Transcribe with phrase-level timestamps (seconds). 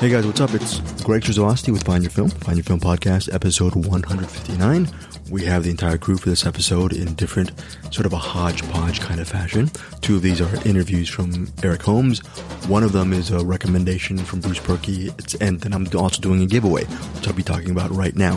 [0.00, 0.54] Hey guys, what's up?
[0.54, 4.88] It's Greg Srisavasdi with Find Your Film, Find Your Film Podcast, episode 159.
[5.28, 7.50] We have the entire crew for this episode in different,
[7.90, 9.68] sort of a hodgepodge kind of fashion.
[10.00, 12.20] Two of these are interviews from Eric Holmes.
[12.68, 15.08] One of them is a recommendation from Bruce Purkey.
[15.18, 18.36] it's, and then I'm also doing a giveaway, which I'll be talking about right now.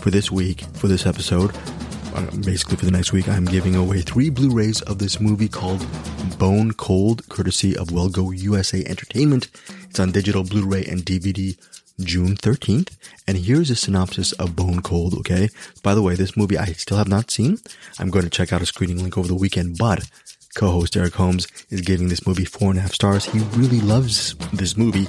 [0.00, 1.52] For this week, for this episode,
[2.16, 5.86] uh, basically for the next week, I'm giving away three Blu-rays of this movie called
[6.36, 9.48] Bone Cold, courtesy of Well Go USA Entertainment.
[9.94, 11.56] It's on digital Blu-ray and DVD
[12.00, 12.96] June 13th.
[13.28, 15.50] And here's a synopsis of Bone Cold, okay?
[15.84, 17.58] By the way, this movie I still have not seen.
[18.00, 20.10] I'm going to check out a screening link over the weekend, but
[20.56, 23.26] co-host Eric Holmes is giving this movie four and a half stars.
[23.26, 25.06] He really loves this movie.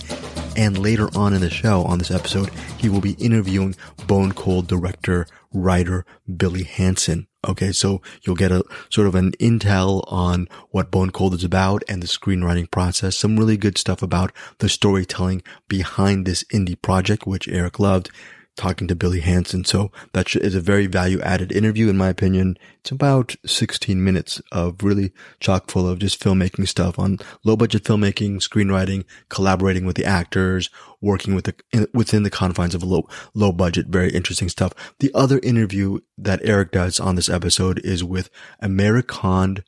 [0.55, 4.67] And later on in the show, on this episode, he will be interviewing Bone Cold
[4.67, 6.05] director, writer
[6.38, 7.26] Billy Hanson.
[7.45, 11.84] Okay, so you'll get a sort of an intel on what Bone Cold is about
[11.88, 13.16] and the screenwriting process.
[13.16, 18.09] Some really good stuff about the storytelling behind this indie project, which Eric loved
[18.55, 19.66] talking to Billy Hanson.
[19.66, 22.57] So that is a very value added interview, in my opinion.
[22.82, 27.84] It's about 16 minutes of really chock full of just filmmaking stuff on low budget
[27.84, 30.70] filmmaking, screenwriting, collaborating with the actors,
[31.02, 34.74] working with the, within the confines of a low, low budget, very interesting stuff.
[34.99, 38.29] The other interview that Eric does on this episode is with
[38.60, 39.63] Americonned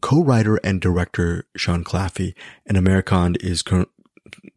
[0.00, 2.34] co-writer and director Sean Claffey.
[2.66, 3.88] And Americonned is current,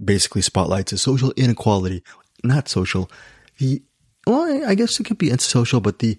[0.04, 2.04] basically spotlights a social inequality,
[2.44, 3.10] not social,
[3.62, 3.82] the,
[4.26, 6.18] well, I guess it could be social, but the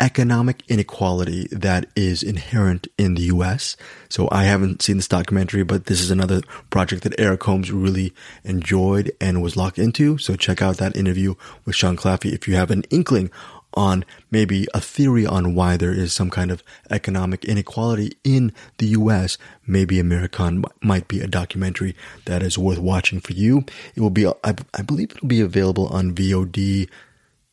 [0.00, 3.76] economic inequality that is inherent in the US.
[4.08, 8.12] So I haven't seen this documentary, but this is another project that Eric Holmes really
[8.42, 10.16] enjoyed and was locked into.
[10.18, 13.30] So check out that interview with Sean Claffey if you have an inkling
[13.74, 18.86] on maybe a theory on why there is some kind of economic inequality in the
[18.88, 23.64] US, maybe Americonned might be a documentary that is worth watching for you.
[23.94, 26.88] It will be, I, I believe it will be available on VOD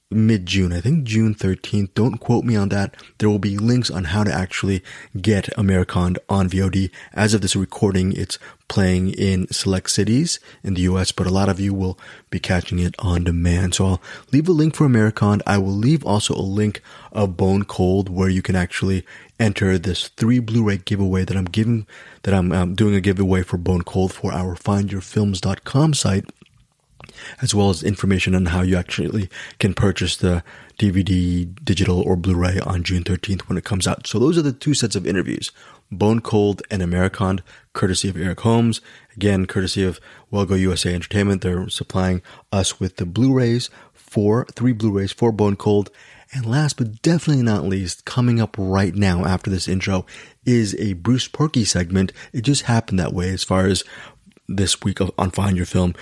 [0.09, 0.71] mid June.
[0.71, 1.93] I think June 13th.
[1.93, 2.95] Don't quote me on that.
[3.17, 4.83] There will be links on how to actually
[5.19, 6.89] get Americonned on VOD.
[7.13, 11.49] As of this recording, it's playing in select cities in the US, but a lot
[11.49, 11.97] of you will
[12.29, 13.75] be catching it on demand.
[13.75, 14.01] So I'll
[14.31, 15.43] leave a link for Americonned.
[15.45, 19.05] I will leave also a link of Bone Cold where you can actually
[19.39, 21.87] enter this three Blu-ray giveaway that I'm giving,
[22.23, 26.25] that I'm um, doing a giveaway for Bone Cold for our findyourfilms.com site
[27.41, 29.29] as well as information on how you actually
[29.59, 30.43] can purchase the
[30.79, 34.07] DVD, digital, or Blu-ray on June 13th when it comes out.
[34.07, 35.51] So those are the two sets of interviews.
[35.91, 37.41] Bone Cold and Americonned,
[37.77, 38.81] courtesy of Eric Holmes.
[39.15, 40.01] Again, courtesy of
[40.31, 41.41] Well Go USA Entertainment.
[41.41, 42.21] They're supplying
[42.51, 45.91] us with the Blu-rays for three Blu-rays for Bone Cold.
[46.33, 50.05] And last but definitely not least, coming up right now after this intro
[50.45, 52.11] is a Bruce Purkey segment.
[52.33, 53.83] It just happened that way as far as
[54.49, 55.93] this week on Find Your Film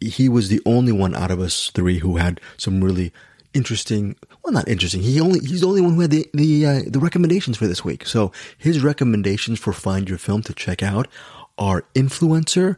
[0.00, 3.12] he was the only one out of us three who had some really
[3.54, 6.82] interesting well not interesting he only he's the only one who had the the uh,
[6.86, 11.08] the recommendations for this week so his recommendations for find your film to check out
[11.56, 12.76] are influencer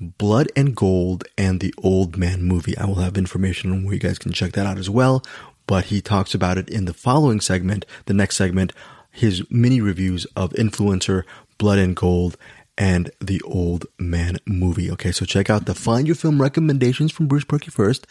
[0.00, 4.00] blood and gold and the old man movie i will have information on where you
[4.00, 5.22] guys can check that out as well
[5.66, 8.72] but he talks about it in the following segment the next segment
[9.10, 11.24] his mini reviews of influencer
[11.58, 12.36] blood and gold
[12.80, 14.90] and the Old Man movie.
[14.92, 18.06] Okay, so check out the Find Your Film recommendations from Bruce Purkey first.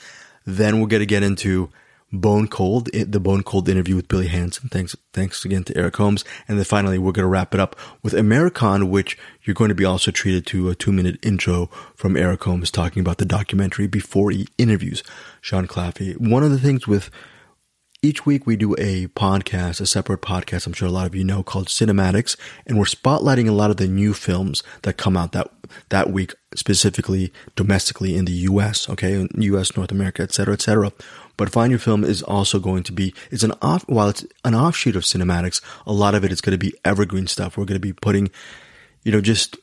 [0.45, 1.69] Then we're going to get into
[2.11, 4.69] Bone Cold, the Bone Cold interview with Billy Hanson.
[4.69, 6.25] Thanks, thanks again to Eric Holmes.
[6.47, 9.75] And then finally, we're going to wrap it up with Americonned, which you're going to
[9.75, 13.87] be also treated to a two minute intro from Eric Holmes talking about the documentary
[13.87, 15.03] before he interviews
[15.41, 16.19] Sean Claffey.
[16.19, 17.11] One of the things with
[18.01, 21.23] each week we do a podcast, a separate podcast, I'm sure a lot of you
[21.23, 25.33] know, called CinemAddicts, and we're spotlighting a lot of the new films that come out
[25.33, 25.51] that
[25.89, 30.91] that week, specifically domestically in the US, okay, US, North America, etc., etc.
[31.39, 34.53] But Find Your Film is also going to be, it's an off, while it's an
[34.53, 37.57] offshoot of CinemAddicts, a lot of it is going to be evergreen stuff.
[37.57, 38.29] We're going to be putting,
[39.03, 39.57] you know, just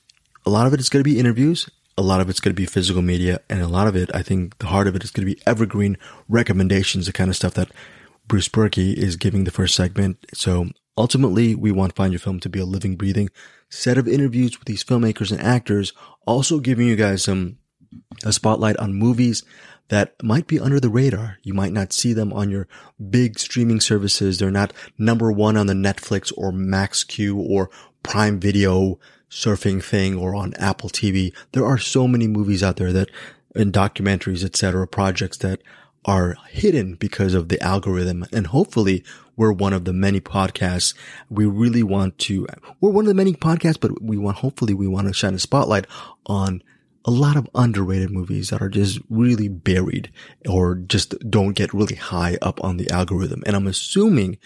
[0.44, 2.60] a lot of it is going to be interviews a lot of it's going to
[2.60, 5.10] be physical media, and a lot of it, I think the heart of it is
[5.10, 5.96] going to be evergreen
[6.28, 7.70] recommendations, the kind of stuff that
[8.26, 10.18] Bruce Purkey is giving the first segment.
[10.34, 10.68] So
[10.98, 13.30] ultimately, we want Find Your Film to be a living, breathing
[13.70, 15.92] set of interviews with these filmmakers and actors,
[16.26, 17.58] also giving you guys some
[18.24, 19.42] a spotlight on movies
[19.88, 21.38] that might be under the radar.
[21.42, 22.66] You might not see them on your
[23.10, 24.38] big streaming services.
[24.38, 27.70] They're not number one on the Netflix or Max MaxQ or
[28.02, 28.98] Prime Video
[29.30, 31.34] surfing thing or on Apple TV.
[31.52, 33.10] There are so many movies out there that
[33.54, 35.62] and documentaries, etc., projects that
[36.04, 38.24] are hidden because of the algorithm.
[38.32, 39.02] And hopefully
[39.34, 40.94] we're one of the many podcasts
[41.28, 42.46] we really want to,
[42.80, 45.38] we're one of the many podcasts, but we want, hopefully we want to shine a
[45.38, 45.86] spotlight
[46.26, 46.62] on
[47.06, 50.10] a lot of underrated movies that are just really buried
[50.48, 53.44] or just don't get really high up on the algorithm.
[53.46, 54.38] And I'm assuming,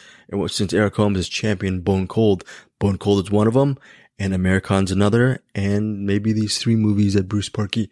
[0.46, 2.44] since Eric Holmes has championed Bone Cold,
[2.78, 3.78] Bone Cold is one of them,
[4.18, 7.88] and American's another, and maybe these three movies that Bruce Purkey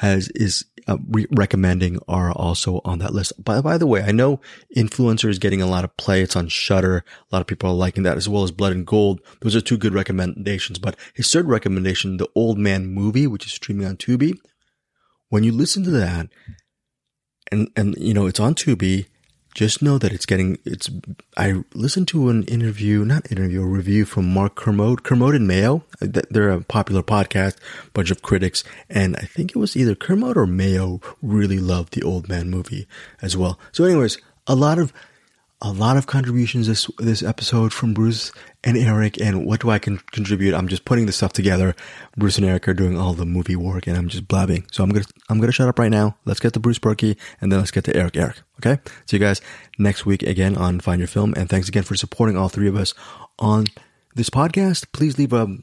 [0.00, 3.32] has is uh, re- recommending are also on that list.
[3.44, 4.40] By, by the way, I know
[4.74, 6.22] Influencer is getting a lot of play.
[6.22, 7.04] It's on Shudder.
[7.30, 9.20] A lot of people are liking that as well as Blood and Gold.
[9.42, 10.78] Those are two good recommendations.
[10.78, 14.38] But his third recommendation, The Old Man Movie, which is streaming on Tubi.
[15.28, 16.28] When you listen to that,
[17.52, 19.06] and, and, you know, it's on Tubi,
[19.54, 20.88] just know that it's getting it's
[21.36, 25.84] i listened to an interview not interview a review from mark kermode kermode and mayo.
[26.00, 27.56] They're a popular podcast
[27.92, 32.02] bunch of critics and i think it was either kermode or mayo really loved the
[32.02, 32.86] old man movie
[33.22, 33.58] as well.
[33.72, 34.92] So anyways a lot of
[35.62, 38.32] a lot of contributions this this episode from Bruce
[38.64, 39.20] and Eric.
[39.20, 40.54] And what do I can contribute?
[40.54, 41.74] I'm just putting the stuff together.
[42.16, 44.66] Bruce and Eric are doing all the movie work, and I'm just blabbing.
[44.72, 46.16] So I'm gonna I'm gonna shut up right now.
[46.24, 48.36] Let's get to Bruce Purkey, and then let's get to Eric Eric.
[48.58, 48.80] Okay.
[49.06, 49.40] See you guys
[49.78, 52.76] next week again on Find Your Film, and thanks again for supporting all three of
[52.76, 52.94] us
[53.38, 53.66] on
[54.14, 54.86] this podcast.
[54.92, 55.58] Please leave a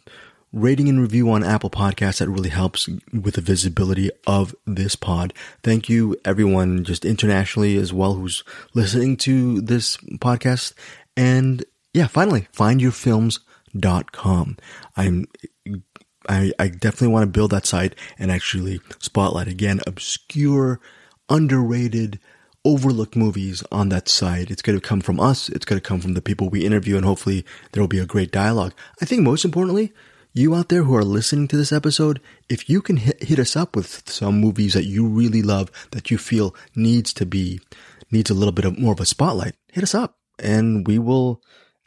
[0.53, 2.19] rating and review on Apple Podcasts.
[2.19, 5.33] That really helps with the visibility of this pod.
[5.63, 10.73] Thank you, everyone, just internationally as well, who's listening to this podcast.
[11.15, 11.63] And
[11.93, 14.57] yeah, finally, findyourfilms.com.
[14.95, 15.27] I'm
[16.29, 20.79] I, I definitely want to build that site and actually spotlight again obscure,
[21.29, 22.19] underrated,
[22.65, 24.51] overlooked movies on that site.
[24.51, 25.49] It's going to come from us.
[25.49, 28.05] It's going to come from the people we interview and hopefully there will be a
[28.05, 28.73] great dialogue.
[29.01, 29.93] I think most importantly,
[30.37, 33.55] you out there who are listening to this episode, if you can hit, hit us
[33.55, 37.59] up with some movies that you really love that you feel needs to be,
[38.11, 41.41] needs a little bit of more of a spotlight, hit us up and we will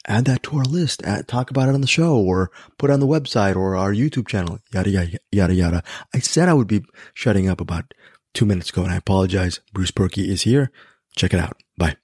[0.06, 3.00] add that to our list, add, talk about it on the show or put on
[3.00, 5.82] the website or our YouTube channel, yada, yada, yada, yada.
[6.14, 7.94] I said I would be shutting up about
[8.34, 9.60] two minutes ago and I apologize.
[9.72, 10.70] Bruce Purkey is here.
[11.16, 11.60] Check it out.
[11.76, 11.96] Bye.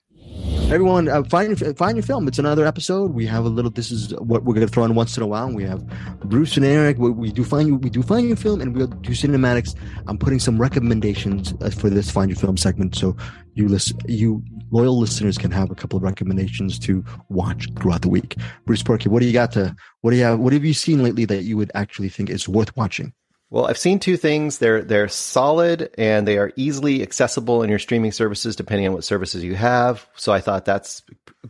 [0.69, 2.27] Everyone, uh, find find your film.
[2.27, 3.13] It's another episode.
[3.13, 3.71] We have a little.
[3.71, 5.49] This is what we're going to throw in once in a while.
[5.49, 5.87] We have
[6.25, 6.99] Bruce and Eric.
[6.99, 7.77] We, we do find you.
[7.77, 9.77] We do find your film, and we'll do CinemAddicts.
[10.09, 13.17] I'm putting some recommendations uh, for this find your film segment, so
[13.55, 14.43] you listen, you
[14.73, 18.37] loyal listeners can have a couple of recommendations to watch throughout the week.
[18.65, 19.75] Bruce Purkey, what do you got to?
[20.01, 20.41] What do you have?
[20.41, 23.13] What have you seen lately that you would actually think is worth watching?
[23.49, 24.59] Well, I've seen two things.
[24.59, 29.05] They're they're solid and they are easily accessible in your streaming services, depending on what
[29.05, 30.07] services you have.
[30.17, 31.03] So I thought that's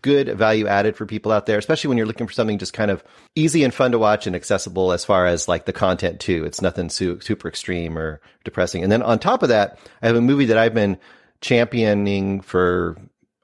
[0.03, 2.91] good value added for people out there, especially when you're looking for something just kind
[2.91, 3.03] of
[3.35, 6.45] easy and fun to watch and accessible as far as like the content too.
[6.45, 8.83] It's nothing su- super extreme or depressing.
[8.83, 10.99] And then on top of that, I have a movie that I've been
[11.41, 12.99] championing for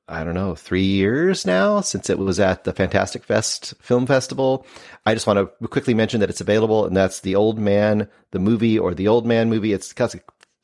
[0.08, 4.66] I don't know, three years now since it was at the Fantastic Fest Film Festival.
[5.06, 8.38] I just want to quickly mention that it's available, and that's The Old Man, the
[8.38, 9.72] movie, or The Old Man movie.
[9.72, 10.14] It's got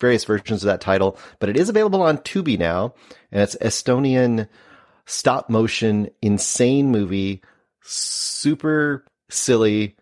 [0.01, 2.95] various versions of that title, but it is available on Tubi now,
[3.31, 4.49] and it's Estonian
[5.07, 7.43] stop motion insane movie,
[7.83, 9.97] super silly,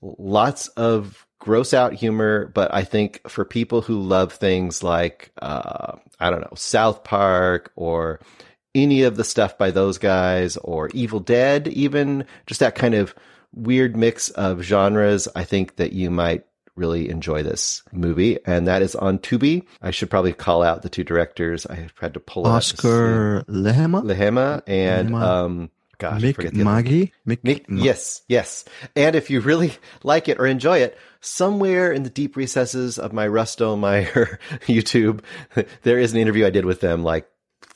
[0.00, 5.96] lots of gross out humor, but I think for people who love things like uh,
[6.18, 8.20] I don't know South Park or
[8.76, 13.14] any of the stuff by those guys or Evil Dead, even just that kind of
[13.54, 16.44] weird mix of genres, I think that you might
[16.76, 18.38] really enjoy this movie.
[18.44, 19.64] And that is on Tubi.
[19.80, 21.66] I should probably call out the two directors.
[21.66, 24.02] I had to pull Oscar Lehemaa?
[24.04, 25.22] Lehemaa and, Lehemaa.
[25.22, 27.12] um, gosh, Mikk Mägi?
[27.26, 28.66] Mick, Mick, yes, yes.
[28.94, 29.72] And if you really
[30.02, 35.20] like it or enjoy it, somewhere in the deep recesses of my Rusto Meyer YouTube,
[35.82, 37.26] there is an interview I did with them like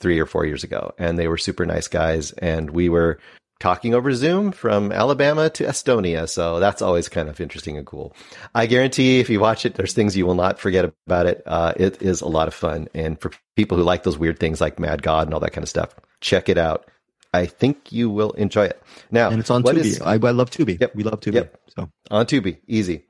[0.01, 2.31] three or four years ago, and they were super nice guys.
[2.33, 3.19] And we were
[3.61, 6.27] talking over Zoom from Alabama to Estonia.
[6.27, 8.15] So that's always kind of interesting and cool.
[8.55, 11.43] I guarantee if you watch it, there's things you will not forget about it.
[11.45, 12.87] Uh, it is a lot of fun.
[12.93, 15.63] And for people who like those weird things like Mad God and all that kind
[15.63, 16.89] of stuff, check it out.
[17.33, 18.81] I think you will enjoy it.
[19.09, 19.77] Now, and it's on Tubi.
[19.77, 20.79] Is, I, I, love Tubi.
[20.81, 20.95] Yep.
[20.95, 21.35] We love Tubi.
[21.35, 21.61] Yep.
[21.77, 23.05] So on Tubi, easy.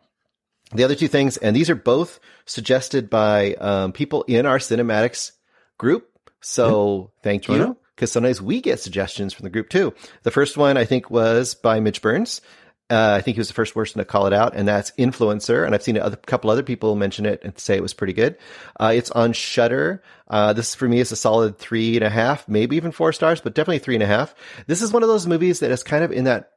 [0.73, 5.31] The other two things, and these are both suggested by um, people in our CinemAddicts
[5.77, 6.10] group.
[6.41, 7.77] So thank you.
[7.95, 9.93] Because sometimes we get suggestions from the group too.
[10.23, 12.41] The first one I think was by Mitch Burns.
[12.89, 15.65] Uh, I think he was the first person to call it out, and that's Influencer.
[15.65, 18.37] And I've seen a couple other people mention it and say it was pretty good.
[18.77, 20.03] Uh, it's on Shudder.
[20.27, 23.39] Uh, this for me is a solid three and a half, maybe even four stars,
[23.39, 24.35] but definitely three and a half.
[24.67, 26.51] This is one of those movies that is kind of in that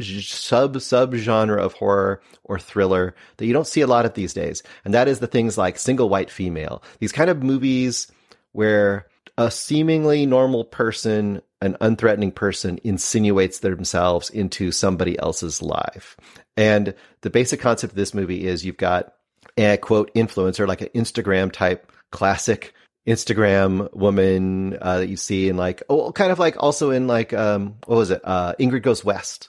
[0.00, 4.34] sub sub genre of horror or thriller that you don't see a lot of these
[4.34, 6.82] days, and that is the things like Single White Female.
[6.98, 8.10] These kind of movies
[8.52, 9.06] where
[9.38, 16.16] a seemingly normal person, an unthreatening person, insinuates themselves into somebody else's life.
[16.56, 19.14] And the basic concept of this movie is you've got
[19.56, 22.74] a quote influencer, like an Instagram type classic
[23.06, 27.32] Instagram woman uh, that you see in like oh kind of like also in like
[27.32, 29.48] um what was it uh Ingrid Goes West.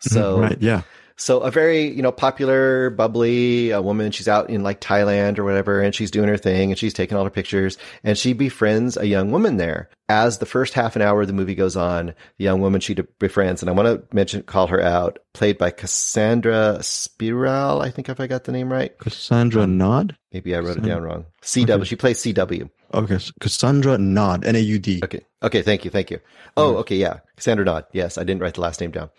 [0.00, 0.82] So Mhm, right, yeah.
[1.18, 4.12] So a very, you know, popular, bubbly uh, woman.
[4.12, 7.16] She's out in like Thailand or whatever, and she's doing her thing, and she's taking
[7.16, 9.88] all her pictures, and she befriends a young woman there.
[10.08, 12.94] As the first half an hour of the movie goes on, the young woman she
[13.18, 17.80] befriends, and I want to mention, call her out, played by Cassandra Spiral.
[17.80, 20.16] I think if I got the name right, Cassandra Naud.
[20.32, 21.24] maybe I wrote it down wrong.
[21.42, 21.70] CW.
[21.70, 21.84] Okay.
[21.84, 22.70] She plays CW.
[22.94, 24.44] Okay, Cassandra Naud.
[24.44, 25.00] N A U D.
[25.02, 25.24] Okay.
[25.42, 25.62] Okay.
[25.62, 25.90] Thank you.
[25.90, 26.20] Thank you.
[26.56, 26.96] Oh, okay.
[26.96, 27.18] Yeah.
[27.36, 27.84] Cassandra Naud.
[27.92, 28.16] Yes.
[28.16, 29.10] I didn't write the last name down.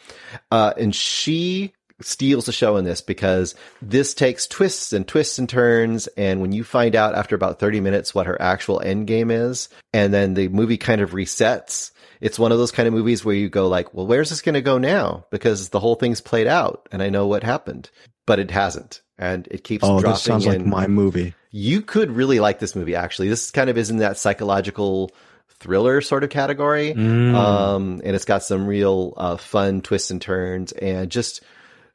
[0.52, 5.50] Uh, and she steals the show in this because this takes twists and twists and
[5.50, 6.08] turns.
[6.18, 9.70] And when you find out after about 30 minutes what her actual end game is,
[9.94, 13.36] and then the movie kind of resets, it's one of those kind of movies where
[13.36, 15.26] you go like, well, where's this going to go now?
[15.32, 17.90] Because the whole thing's played out and I know what happened,
[18.26, 19.02] but it hasn't.
[19.20, 21.34] And it keeps Oh, dropping this sounds like my movie.
[21.50, 25.10] you could really like this movie actually this kind of is in that psychological
[25.60, 27.34] thriller sort of category Mm.
[27.34, 31.42] um and it's got some real uh, fun twists and turns and just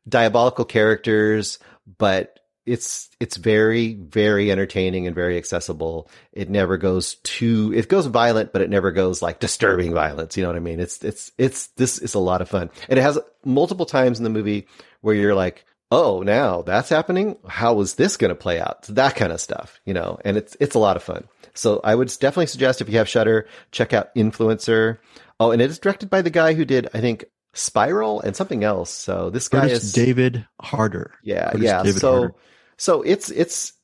[0.08, 1.58] diabolical characters
[1.98, 6.08] but it's it's very very entertaining and very accessible.
[6.32, 10.36] It never goes too it goes violent but it never goes like disturbing violence.
[10.36, 10.80] You know what i mean?
[10.80, 12.70] It's it's it's this is a lot of fun.
[12.88, 14.68] And it has multiple times in the movie
[15.00, 17.36] where you're like oh now that's happening?
[17.48, 18.86] How is this going to play out?
[18.86, 20.18] So that kind of stuff you know?
[20.24, 21.26] And it's it's a lot of fun.
[21.54, 24.98] So i would definitely suggest if you have Shudder check out influencer.
[25.40, 28.64] Oh and it is directed by the guy who did i think spiral and something
[28.64, 31.12] else so this guy Kurtis is David Harder.
[31.22, 31.82] yeah, Kurtis yeah.
[31.82, 32.34] David so, Harder.
[32.78, 33.74] so it's it's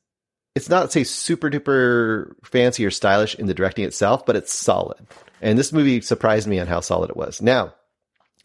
[0.55, 4.99] it's not say super duper fancy or stylish in the directing itself, but it's solid.
[5.41, 7.41] And this movie surprised me on how solid it was.
[7.41, 7.73] Now,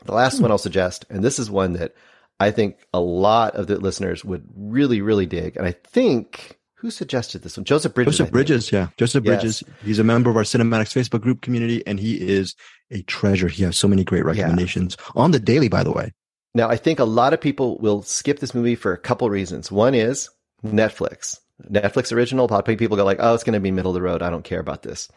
[0.04, 0.42] the last hmm.
[0.42, 1.94] one I'll suggest, and this is one that
[2.38, 5.56] I think a lot of the listeners would really, really dig.
[5.56, 7.64] And I think who suggested this one?
[7.64, 8.18] Joseph Bridges.
[8.18, 8.30] Joseph.
[8.30, 8.88] Bridges, yeah.
[8.98, 9.40] Joseph Yes.
[9.40, 9.64] Bridges.
[9.82, 12.54] He's a member of our CinemAddicts Facebook group community, and he is
[12.90, 13.48] a treasure.
[13.48, 16.12] He has so many great recommendations on the daily, by the way.
[16.54, 19.72] Now, I think a lot of people will skip this movie for a couple reasons.
[19.72, 20.28] One is
[20.62, 21.38] Netflix.
[21.70, 22.44] Netflix original.
[22.44, 24.20] A lot of people go like, "Oh, it's going to be middle of the road.
[24.20, 25.08] I don't care about this."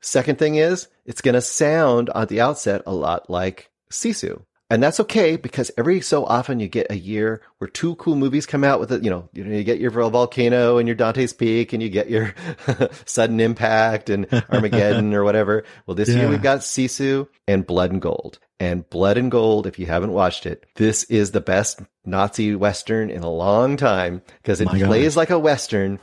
[0.00, 4.42] Second thing is, it's going to sound at the outset a lot like Sisu.
[4.70, 8.46] And that's okay because every so often you get a year where two cool movies
[8.46, 9.02] come out with it.
[9.02, 12.32] You know, you, get your Volcano and your Dante's Peak and you get your
[13.04, 15.64] Sudden Impact and Armageddon or whatever.
[15.86, 18.38] Well, this year we've got Sisu and Blood and Gold.
[18.60, 23.10] And Blood and Gold, if you haven't watched it, this is the best Nazi Western
[23.10, 24.86] in a long time because oh it My God.
[24.86, 25.98] plays like a Western.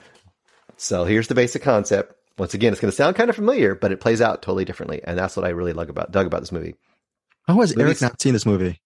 [0.76, 2.16] So here's the basic concept.
[2.38, 5.02] Once again, it's going to sound kind of familiar, but it plays out totally differently.
[5.04, 6.76] And that's what I really love about, dug about this movie.
[7.48, 8.82] How has Eric not seen this movie?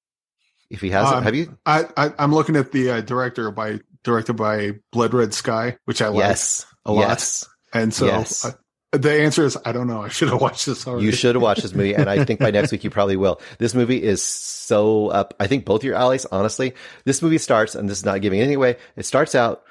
[0.69, 1.57] If he hasn't, Um, have you?
[1.65, 6.01] I, I I'm looking at the uh, director by directed by Blood Red Sky, which
[6.01, 6.65] I like Yes.
[6.85, 7.07] a lot.
[7.09, 7.47] yes.
[7.73, 8.45] And so Yes.
[8.45, 8.51] uh,
[8.93, 10.01] the answer is I don't know.
[10.01, 11.05] I should have watched this already.
[11.05, 13.41] You should watch this movie, and I think by next week you probably will.
[13.57, 15.33] This movie is so up.
[15.39, 16.73] I think both your alleys, honestly.
[17.05, 18.77] This movie starts, and this is not giving anything away.
[18.95, 19.63] It starts out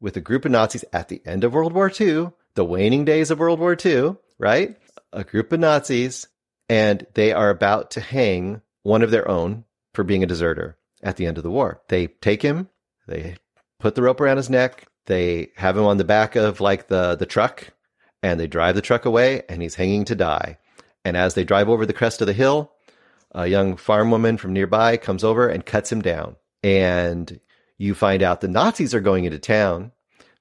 [0.00, 3.30] with a group of Nazis at the end of World War II, the waning days
[3.30, 4.76] of World War II, right?
[5.12, 6.26] A group of Nazis,
[6.68, 11.16] and they are about to hang one of their own for being a deserter at
[11.16, 11.80] the end of the war.
[11.88, 12.68] They take him,
[13.06, 13.36] they
[13.80, 17.16] put the rope around his neck, they have him on the back of like the
[17.16, 17.68] the truck,
[18.22, 20.58] and they drive the truck away, and he's hanging to die.
[21.04, 22.72] And as they drive over the crest of the hill,
[23.32, 26.36] a young farm woman from nearby comes over and cuts him down.
[26.62, 27.40] And
[27.78, 29.92] you find out the Nazis are going into town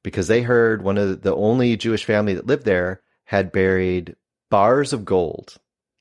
[0.04, 4.16] because they heard one of the only Jewish family that lived there had buried
[4.50, 5.58] bars of gold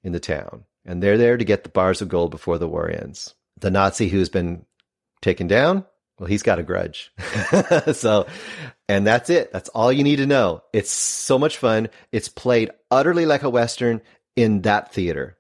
[0.07, 0.65] in the town.
[0.87, 3.35] And they're there to get the bars of gold before the war ends.
[3.59, 4.65] The Nazi who's been
[5.21, 5.85] taken down,
[6.19, 7.13] well, he's got a grudge.
[7.93, 8.27] so,
[8.89, 9.53] and that's it.
[9.53, 10.63] That's all you need to know.
[10.73, 11.89] It's so much fun.
[12.13, 14.01] It's played utterly like a Western
[14.37, 15.37] in that theater.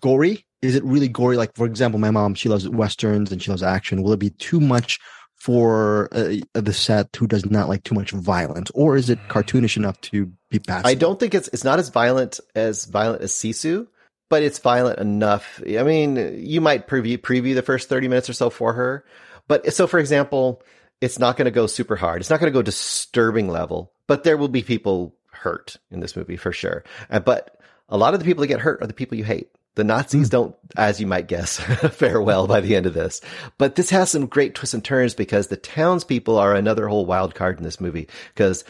[0.00, 0.44] Gory?
[0.62, 1.36] Is it really gory?
[1.36, 4.02] Like, for example, my mom, she loves westerns and she loves action.
[4.02, 4.98] Will it be too much
[5.36, 9.76] for uh, the set who does not like too much violence, or is it cartoonish
[9.76, 10.86] enough to be passed?
[10.86, 13.86] I don't think it's it's not as violent as violent as Sisu,
[14.28, 15.62] but it's violent enough.
[15.66, 19.04] I mean, you might preview preview the first thirty minutes or so for her,
[19.46, 20.62] but so for example,
[21.00, 22.20] it's not going to go super hard.
[22.20, 26.16] It's not going to go disturbing level, but there will be people hurt in this
[26.16, 26.82] movie for sure.
[27.10, 29.50] Uh, but a lot of the people that get hurt are the people you hate.
[29.76, 30.32] The Nazis hmm.
[30.32, 31.58] don't, as you might guess,
[31.92, 33.20] fare well by the end of this.
[33.58, 37.34] But this has some great twists and turns because the townspeople are another whole wild
[37.34, 38.08] card in this movie.
[38.34, 38.64] Because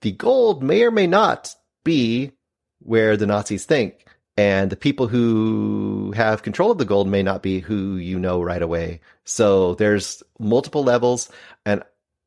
[0.00, 1.54] the gold may or may not
[1.84, 2.32] be
[2.78, 4.06] where the Nazis think.
[4.36, 8.42] And the people who have control of the gold may not be who you know
[8.42, 9.00] right away.
[9.24, 11.30] So there's multiple levels.
[11.64, 11.82] And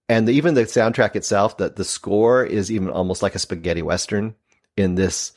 [0.09, 3.81] and the, even the soundtrack itself, that the score is even almost like a spaghetti
[3.81, 4.35] western
[4.77, 5.33] in this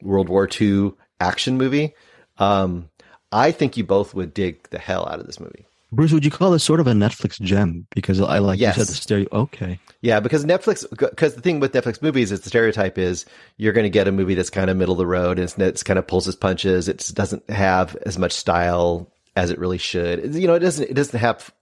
[0.00, 1.94] World War II action movie.
[2.38, 2.90] Um,
[3.32, 5.66] I think you both would dig the hell out of this movie.
[5.92, 7.86] Bruce, would you call this sort of a Netflix gem?
[7.94, 8.76] Because I like Yes.
[8.76, 9.26] you said the stereo.
[9.32, 9.78] Okay.
[10.02, 13.24] Yeah, because Netflix, because the thing with Netflix movies is the stereotype is
[13.56, 15.38] you're going to get a movie that's kind of middle of the road.
[15.38, 16.88] It's, it's kind of pulls its punches.
[16.88, 20.34] It doesn't have as much style as it really should.
[20.34, 20.90] You know, it doesn't.
[20.90, 21.52] It doesn't have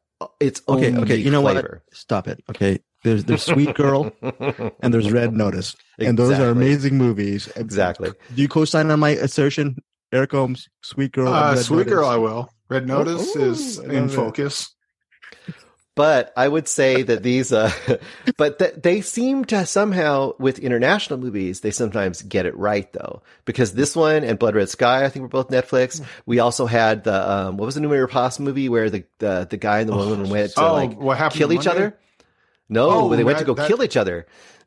[0.41, 0.97] its own Okay.
[0.97, 1.17] Okay.
[1.17, 1.83] You know flavor.
[1.87, 1.97] what?
[1.97, 2.43] Stop it.
[2.49, 2.81] Okay.
[3.05, 4.11] There's there's Sweet Girl
[4.81, 7.49] and there's Red Notice, and those are amazing movies.
[7.55, 8.11] Exactly.
[8.35, 9.77] Do you co-sign on my assertion,
[10.11, 10.69] Eric Holmes?
[10.83, 11.29] Sweet Girl.
[11.29, 11.93] and Uh, Red Sweet Notice?
[11.93, 12.51] Girl, I will.
[12.69, 14.17] Red Notice ooh, is in love it.
[14.17, 14.75] focus.
[15.97, 17.71] But I would say that these, uh,
[18.37, 23.23] but th- they seem to somehow with international movies, they sometimes get it right though,
[23.45, 25.99] because this one and Blood Red Sky, I think were both Netflix.
[26.01, 26.05] Hmm.
[26.27, 29.47] We also had the, um, what was the New Noomi Rapace movie where the, the,
[29.49, 31.71] the guy and the woman went to Oh, like what happened kill each Monday?
[31.85, 31.99] other?
[32.69, 34.27] No, Oh, where they went to go that- kill each other.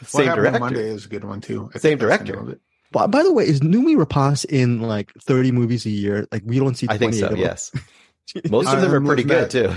[0.00, 0.60] What Same Happened director.
[0.60, 1.70] Monday is a good one too.
[1.74, 2.36] I Same think director.
[2.40, 2.60] name.
[2.92, 6.28] By, by the way, is Noomi Rapace in like 30 movies a year?
[6.30, 6.86] Like we don't see.
[6.88, 7.26] I think 28 so.
[7.26, 7.40] of them.
[7.40, 7.72] Yes.
[8.50, 9.74] Most of them I'm are pretty good at- too.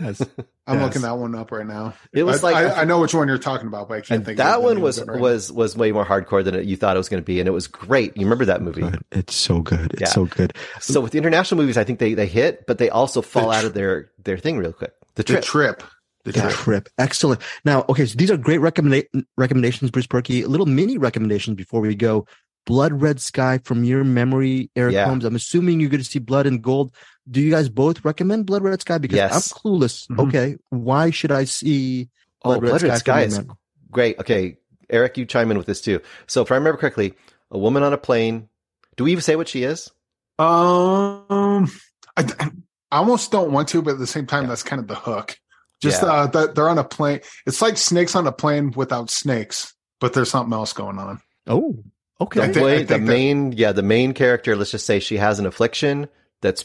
[0.00, 0.20] Yes.
[0.66, 0.84] I'm Yes.
[0.86, 1.94] looking that one up right now.
[2.12, 4.10] It was I, like- I, I know which one you're talking about, but I can't
[4.18, 4.38] And think.
[4.38, 6.98] that the one was right was was way more hardcore than it, you thought it
[6.98, 8.16] was going to be, and it was great.
[8.16, 8.82] You remember that movie?
[8.82, 9.04] Good.
[9.10, 9.92] It's so good.
[9.94, 10.08] It's Yeah.
[10.08, 10.54] so good.
[10.80, 13.56] So with the international movies, I think they, they hit, but they also fall The
[13.56, 14.92] out of their, their thing real quick.
[15.16, 15.40] The trip.
[15.42, 15.82] The trip.
[16.24, 16.52] The The trip.
[16.52, 16.88] trip.
[16.98, 17.40] Excellent.
[17.64, 20.44] Now, okay, so these are great recommenda- recommendations, Bruce Purkey.
[20.44, 22.26] A little mini recommendations before we go.
[22.66, 25.04] Blood Red Sky from your memory, Eric Yeah.
[25.04, 25.26] Holmes.
[25.26, 26.94] I'm assuming you're going to see Blood and Gold.
[27.30, 28.96] Do you guys both recommend Blood Red Sky?
[28.96, 29.52] Because Yes.
[29.52, 30.06] I'm clueless.
[30.08, 30.28] Mhm.
[30.28, 32.08] Okay, why should I see
[32.42, 33.46] oh, Blood Red Sky is your
[33.90, 34.18] great.
[34.18, 34.56] Okay.
[34.88, 36.00] Eric, you chime in with this too.
[36.26, 37.12] So if I remember correctly,
[37.50, 38.48] a woman on a plane.
[38.96, 39.90] Do we even say what she is?
[40.38, 41.68] Um,
[42.16, 42.50] I,
[42.90, 44.48] I almost don't want to, but at the same time, Yeah.
[44.50, 45.38] that's kind of the hook.
[45.80, 46.08] Just Yeah.
[46.12, 47.20] uh, that they're on a plane.
[47.46, 51.20] It's like snakes on a plane without snakes, but there's something else going on.
[51.46, 51.76] Oh,
[52.20, 52.40] okay.
[52.40, 55.00] I The, think- I the think that- main, yeah, the main character, let's just say
[55.00, 56.08] she has an affliction
[56.40, 56.64] that's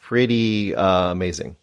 [0.00, 1.56] pretty uh, amazing.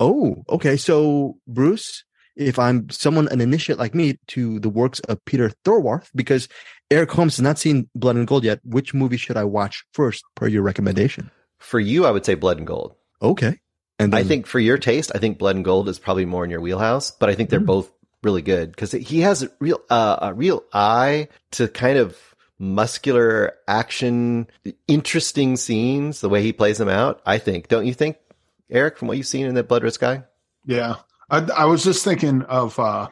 [0.00, 0.76] Oh, okay.
[0.76, 2.04] So, Bruce,
[2.36, 6.48] if I'm someone, an initiate like me to the works of Peter Thorwarth, because
[6.90, 10.24] Eric Holmes has not seen Blood and Gold yet, which movie should I watch first
[10.34, 11.30] per your recommendation?
[11.58, 12.94] For you, I would say Blood and Gold.
[13.22, 13.60] Okay.
[13.98, 16.50] And I think for your taste, I think Blood and Gold is probably more in
[16.50, 17.66] your wheelhouse, but I think they're Mm.
[17.66, 17.90] both
[18.22, 22.16] really good because he has a real uh, a real eye to kind of
[22.58, 24.46] muscular action,
[24.88, 26.20] interesting scenes.
[26.20, 27.68] The way he plays them out, I think.
[27.68, 28.16] Don't you think,
[28.70, 28.98] Eric?
[28.98, 30.24] From what you've seen in the Blood Red Sky,
[30.66, 30.96] Yeah.
[31.30, 33.08] I, I was just thinking of uh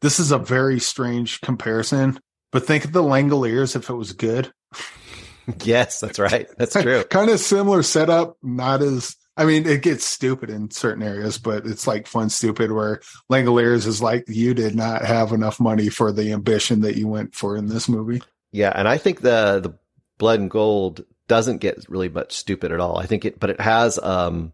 [0.00, 2.18] this is a very strange comparison,
[2.50, 4.52] but think of the Langoliers if it was good.
[5.64, 6.48] yes, that's right.
[6.58, 7.04] That's true.
[7.10, 11.66] kind of similar setup, not as I mean, it gets stupid in certain areas, but
[11.66, 16.12] it's like fun stupid where Langoliers is like you did not have enough money for
[16.12, 18.22] the ambition that you went for in this movie.
[18.50, 19.74] Yeah, and I think the the
[20.18, 22.98] Blood and Gold doesn't get really much stupid at all.
[22.98, 24.52] I think it, but it has um,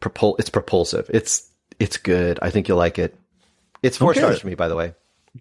[0.00, 1.08] propul- It's propulsive.
[1.14, 2.38] It's it's good.
[2.42, 3.14] I think you'll like it.
[3.82, 4.20] It's four Okay.
[4.20, 4.94] stars for me, by the way.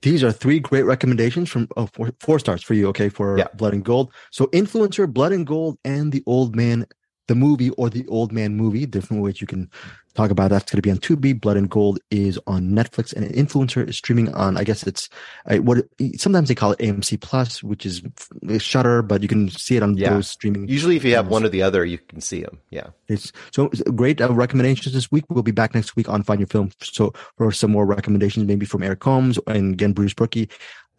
[0.03, 2.87] these are three great recommendations from oh, four, four stars for you.
[2.89, 3.09] Okay.
[3.09, 3.47] For Yeah.
[3.55, 4.13] Blood and Gold.
[4.29, 6.85] So, Influencer, Blood and Gold, and The Old Man,
[7.29, 9.69] the movie or The Old Man movie, different ways you can
[10.15, 11.39] talk about that's going to be on Tubi.
[11.39, 15.07] Blood and Gold is on Netflix, and Influencer is streaming on, I guess it's
[15.45, 15.85] uh, what
[16.17, 18.01] sometimes they call it AMC Plus, which is
[18.57, 20.09] Shudder, but you can see it on Yeah.
[20.15, 22.59] those streaming Usually, if you have one or the other, you can see them.
[22.71, 22.87] Yeah.
[23.07, 25.25] It's so great uh, recommendations this week.
[25.29, 26.71] We'll be back next week on Find Your Film.
[26.81, 30.49] So for some more recommendations, maybe from Eric Holmes and again Bruce Purkey.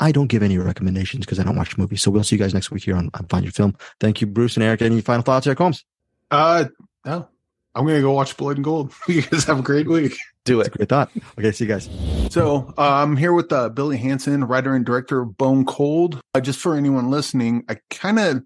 [0.02, 2.00] I don't give any recommendations because I don't watch movies.
[2.00, 3.76] So we'll see you guys next week here on, on Find Your Film.
[4.00, 4.80] Thank you, Bruce and Eric.
[4.80, 5.84] Any final thoughts, Eric Holmes?
[6.30, 6.66] Uh
[7.04, 7.28] no.
[7.74, 8.92] I'm gonna go watch Blood and Gold.
[9.08, 10.16] You guys have a great week.
[10.44, 10.68] Do it.
[10.68, 11.10] a great thought.
[11.38, 11.88] Okay, see you guys.
[12.30, 16.20] So uh, I'm here with uh, Billy Hanson, writer and director of Bone Cold.
[16.34, 18.42] Uh, just for anyone listening, I kind of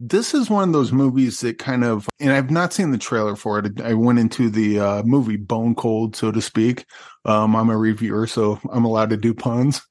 [0.00, 3.34] this is one of those movies that kind of, and I've not seen the trailer
[3.34, 3.80] for it.
[3.80, 6.86] I went into the uh, movie Bone Cold, so to speak.
[7.24, 9.82] Um, I'm a reviewer, so I'm allowed to do puns.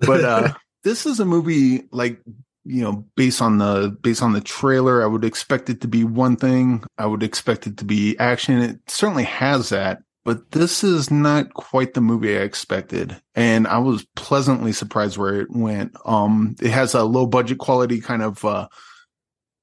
[0.00, 0.52] But uh,
[0.84, 2.20] this is a movie like
[2.68, 6.04] you know based on the based on the trailer i would expect it to be
[6.04, 10.84] one thing i would expect it to be action it certainly has that but this
[10.84, 13.18] is not quite the movie I expected.
[13.34, 15.96] And I was pleasantly surprised where it went.
[16.04, 18.68] Um, it has a low budget quality kind of, uh,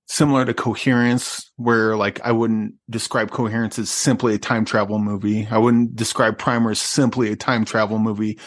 [0.07, 5.47] similar to Coherence, where like I wouldn't describe Coherence as simply a time travel movie.
[5.51, 8.39] I wouldn't describe Primer as simply a time travel movie.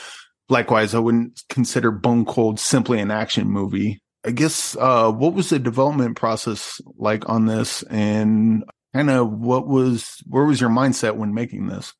[0.49, 4.01] Likewise, I wouldn't consider Bone Cold simply an action movie.
[4.25, 9.67] I guess, uh, what was the development process like on this and kind of what
[9.67, 11.95] was, where was your mindset when making this?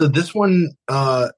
[0.00, 1.28] So this one, uh,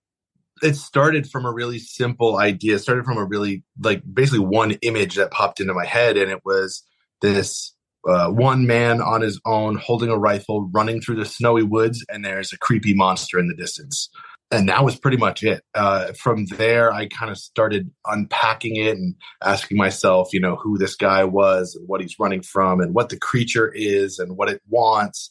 [0.62, 2.74] it started from a really simple idea.
[2.74, 6.30] It started from a really like basically one image that popped into my head, and
[6.30, 6.82] it was
[7.20, 7.74] this
[8.08, 12.24] uh, one man on his own holding a rifle running through the snowy woods, and
[12.24, 14.08] there's a creepy monster in the distance.
[14.50, 15.62] And that was pretty much it.
[15.74, 20.78] Uh, from there, I kind of started unpacking it and asking myself, you know, who
[20.78, 24.48] this guy was and what he's running from and what the creature is and what
[24.48, 25.30] it wants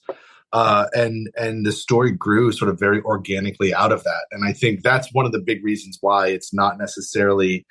[0.53, 4.25] uh, and and the story grew sort of very organically out of that.
[4.32, 7.65] And I think that's one of the big reasons why it's not necessarily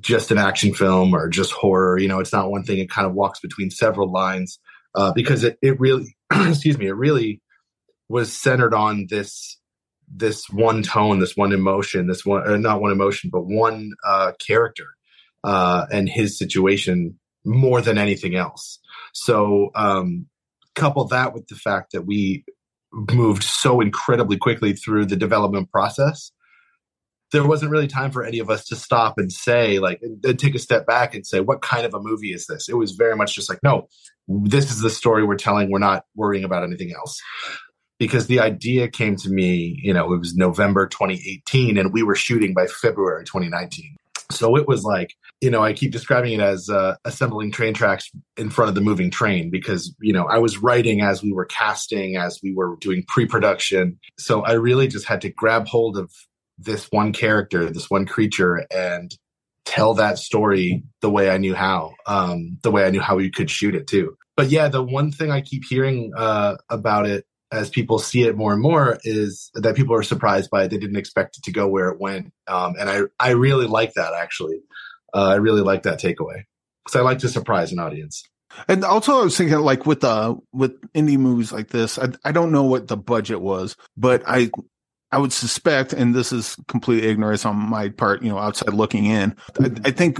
[0.00, 1.98] just an action film or just horror.
[1.98, 2.78] You know, it's not one thing.
[2.78, 4.60] It kind of walks between several lines
[4.94, 7.42] uh, because it it really, excuse me, it really
[8.08, 9.57] was centered on this
[10.10, 14.32] this one tone, this one emotion, this one uh, not one emotion, but one uh,
[14.44, 14.86] character
[15.44, 18.78] uh, and his situation more than anything else.
[19.12, 20.26] So um,
[20.74, 22.44] couple that with the fact that we
[22.92, 26.30] moved so incredibly quickly through the development process
[27.32, 30.54] there wasn't really time for any of us to stop and say like and take
[30.54, 32.68] a step back and say what kind of a movie is this?
[32.68, 33.88] It was very much just like no
[34.28, 35.70] this is the story we're telling.
[35.70, 37.20] We're not worrying about anything else
[37.98, 42.14] because the idea came to me you know it was november 2018 and we were
[42.14, 43.96] shooting by february 2019
[44.30, 48.10] so it was like, you know, I keep describing it as uh, assembling train tracks
[48.36, 51.46] in front of the moving train because, you know, I was writing as we were
[51.46, 53.98] casting, as we were doing pre production.
[54.18, 56.12] So I really just had to grab hold of
[56.58, 59.16] this one character, this one creature, and
[59.64, 63.30] tell that story the way I knew how, um, the way I knew how we
[63.30, 64.16] could shoot it too.
[64.36, 68.36] But yeah, the one thing I keep hearing uh, about it as people see it
[68.36, 70.68] more and more is that people are surprised by it.
[70.68, 72.32] They didn't expect it to go where it went.
[72.46, 74.60] Um, and I, I really like that actually.
[75.14, 76.44] Uh, I really like that takeaway
[76.84, 78.22] because I like to surprise an audience.
[78.66, 82.32] And also, I was thinking, like with uh with indie movies like this, I I
[82.32, 84.50] don't know what the budget was, but I
[85.12, 89.06] I would suspect, and this is complete ignorance on my part, you know, outside looking
[89.06, 89.36] in.
[89.60, 90.18] I, I think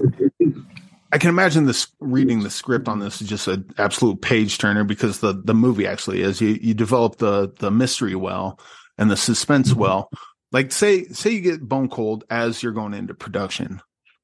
[1.11, 4.85] I can imagine this reading the script on this is just an absolute page turner
[4.85, 6.41] because the the movie actually is.
[6.41, 8.61] You you develop the the mystery well
[8.99, 9.81] and the suspense mm-hmm.
[9.81, 10.11] well.
[10.53, 13.81] Like say say you get bone cold as you're going into production.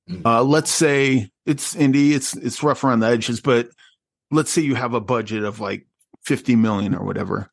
[0.09, 0.27] Mm-hmm.
[0.27, 3.69] Uh, let's say it's indie, it's it's rough around the edges, but
[4.31, 5.87] let's say you have a budget of like
[6.25, 7.51] 50 million or whatever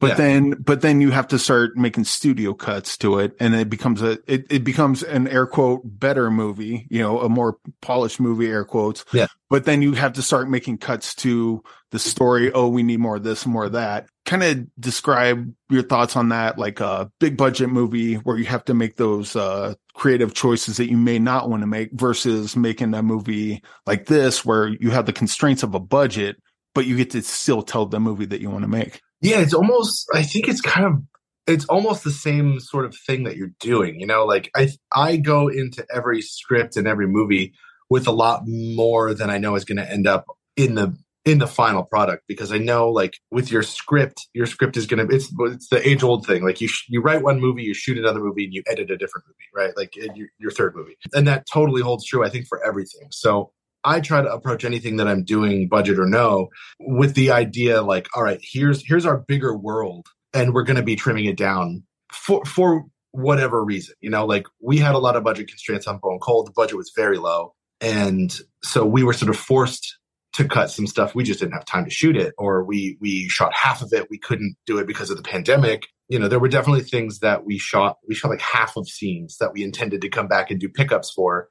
[0.00, 0.14] but yeah.
[0.14, 4.02] then but then you have to start making studio cuts to it and it becomes
[4.02, 8.48] a it, it becomes an air quote better movie you know a more polished movie
[8.48, 9.04] air quotes.
[9.12, 9.26] Yeah.
[9.50, 13.16] But then you have to start making cuts to the story oh we need more
[13.16, 14.06] of this more of that.
[14.24, 18.64] Kind of describe your thoughts on that like a big budget movie where you have
[18.64, 22.94] to make those uh creative choices that you may not want to make versus making
[22.94, 26.36] a movie like this where you have the constraints of a budget
[26.74, 29.54] but you get to still tell the movie that you want to make yeah, it's
[29.54, 30.06] almost.
[30.14, 31.02] I think it's kind of.
[31.46, 33.98] It's almost the same sort of thing that you're doing.
[33.98, 37.52] You know, like I I go into every script and every movie
[37.88, 41.38] with a lot more than I know is going to end up in the in
[41.38, 45.14] the final product because I know like with your script, your script is going to
[45.14, 46.44] it's it's the age old thing.
[46.44, 48.96] Like you sh- you write one movie, you shoot another movie, and you edit a
[48.96, 49.76] different movie, right?
[49.76, 52.24] Like your, your third movie, and that totally holds true.
[52.24, 53.08] I think for everything.
[53.10, 53.52] So
[53.84, 58.08] I try to approach anything that I'm doing, budget or no, with the idea like,
[58.14, 61.84] all right, here's here's our bigger world, and we're going to be trimming it down
[62.12, 63.94] for for whatever reason.
[64.00, 66.46] You know, like we had a lot of budget constraints on Bone Cold.
[66.46, 69.98] The budget was very low, and so we were sort of forced
[70.34, 71.14] to cut some stuff.
[71.14, 74.08] We just didn't have time to shoot it, or we we shot half of it.
[74.10, 75.86] We couldn't do it because of the pandemic.
[76.08, 77.98] You know, there were definitely things that we shot.
[78.06, 81.10] We shot like half of scenes that we intended to come back and do pickups
[81.10, 81.48] for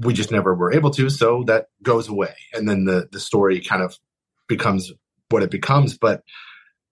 [0.00, 2.34] we just never were able to so that goes away.
[2.52, 3.96] And then the the story kind of
[4.48, 4.92] becomes
[5.30, 5.96] what it becomes.
[5.96, 6.22] But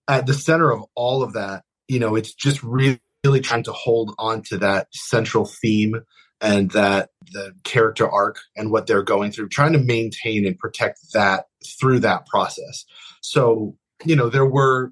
[0.07, 3.73] at the center of all of that you know it's just really, really trying to
[3.73, 6.01] hold on to that central theme
[6.39, 10.99] and that the character arc and what they're going through trying to maintain and protect
[11.13, 11.45] that
[11.79, 12.85] through that process.
[13.21, 14.91] So you know there were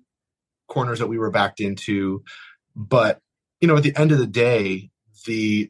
[0.68, 2.24] corners that we were backed into
[2.76, 3.20] but
[3.62, 4.90] you know at the end of the day
[5.26, 5.70] the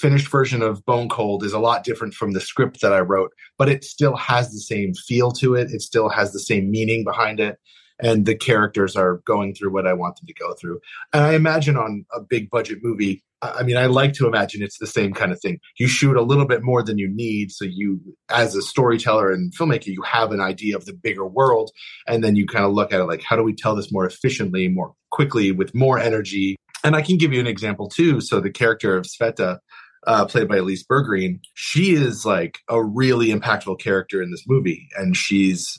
[0.00, 3.30] finished version of Bone Cold is a lot different from the script that I wrote,
[3.58, 5.70] but it still has the same feel to it.
[5.70, 7.58] It still has the same meaning behind it.
[8.02, 10.80] And the characters are going through what I want them to go through.
[11.12, 14.78] And I imagine on a big budget movie, I mean, I like to imagine it's
[14.78, 15.58] the same kind of thing.
[15.78, 17.52] You shoot a little bit more than you need.
[17.52, 21.70] So you, as a storyteller and filmmaker, you have an idea of the bigger world.
[22.06, 24.06] And then you kind of look at it like, how do we tell this more
[24.06, 26.56] efficiently, more quickly, with more energy?
[26.82, 28.20] And I can give you an example too.
[28.22, 29.58] So the character of Sveta,
[30.06, 34.88] uh, played by Elise Bergreen, she is like a really impactful character in this movie,
[34.96, 35.78] and she's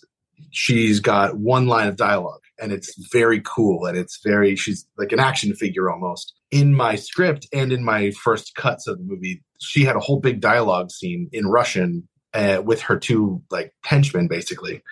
[0.52, 5.12] she's got one line of dialogue, and it's very cool, and it's very she's like
[5.12, 6.34] an action figure almost.
[6.52, 10.20] in my script and in my first cuts of the movie, she had a whole
[10.20, 14.84] big dialogue scene in Russian uh, with her two like henchmen, basically.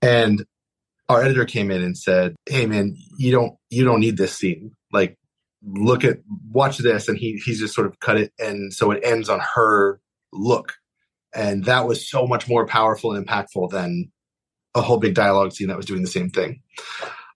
[0.00, 0.44] And
[1.08, 4.72] our editor came in and said, "Hey, man, you don't you don't need this scene.
[4.92, 5.18] Like,
[5.64, 6.18] look at
[6.50, 9.40] watch this." And he he's just sort of cut it, and so it ends on
[9.54, 10.00] her
[10.32, 10.74] look,
[11.34, 14.10] and that was so much more powerful and impactful than
[14.74, 16.62] a whole big dialogue scene that was doing the same thing.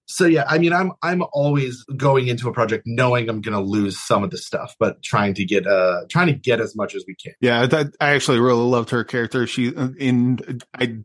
[0.08, 3.60] So yeah i mean i'm i'm always going into a project knowing i'm going to
[3.60, 6.94] lose some of the stuff but trying to get uh trying to get as much
[6.94, 7.32] as we can.
[7.40, 9.46] Yeah that, i actually really loved her character.
[9.48, 10.38] She in
[10.74, 10.98] i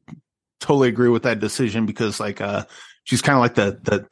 [0.59, 2.65] totally agree with that decision because like uh
[3.03, 4.07] she's kind of like the the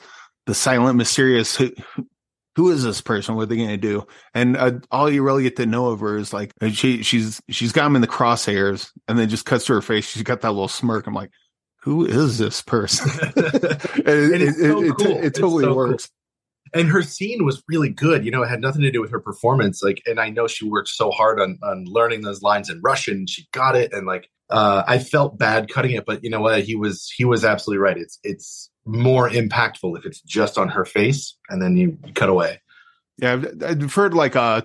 [0.47, 1.61] the silent mysterious
[2.59, 3.35] who is this person?
[3.35, 4.05] What are they going to do?
[4.33, 7.71] And uh, all you really get to know of her is like she she's she's
[7.71, 10.09] got him in the crosshairs, and then just cuts to her face.
[10.09, 11.07] She's got that little smirk.
[11.07, 11.29] I'm like,
[11.83, 13.09] who is this person?
[13.37, 15.23] it, it, so it, cool.
[15.23, 16.07] it, totally so works.
[16.73, 16.81] Cool.
[16.81, 18.25] And her scene was really good.
[18.25, 19.81] You know, it had nothing to do with her performance.
[19.81, 23.25] Like, and I know she worked so hard on on learning those lines in Russian.
[23.25, 26.61] She got it, and like, uh, I felt bad cutting it, but you know what?
[26.61, 27.97] He was he was absolutely right.
[27.97, 32.61] It's it's more impactful if it's just on her face, and then you cut away.
[33.17, 34.61] Yeah, I've, heard like uh,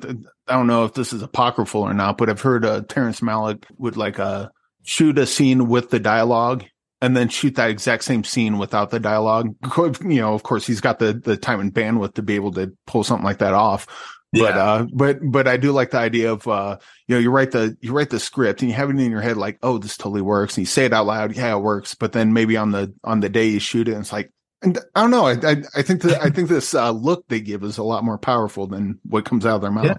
[0.47, 3.65] I don't know if this is apocryphal or not, but I've heard uh, Terrence Malick
[3.79, 4.49] would like uh
[4.85, 6.65] shoot a scene with the dialogue
[7.01, 9.55] and then shoot that exact same scene without the dialogue.
[10.03, 12.73] You know, of course, he's got the the time and bandwidth to be able to
[12.87, 13.87] pull something like that off.
[14.35, 14.43] Yeah.
[14.43, 17.53] But uh, but but I do like the idea of uh, you know, you write
[17.53, 19.97] the you write the script and you have it in your head like, oh, this
[19.97, 21.95] totally works, and you say it out loud, yeah, it works.
[21.95, 24.77] But then maybe on the on the day you shoot it, and it's like, and
[24.95, 25.27] I don't know.
[25.27, 28.03] I I, I think that I think this uh, look they give is a lot
[28.03, 29.85] more powerful than what comes out of their mouth.
[29.85, 29.97] Yeah.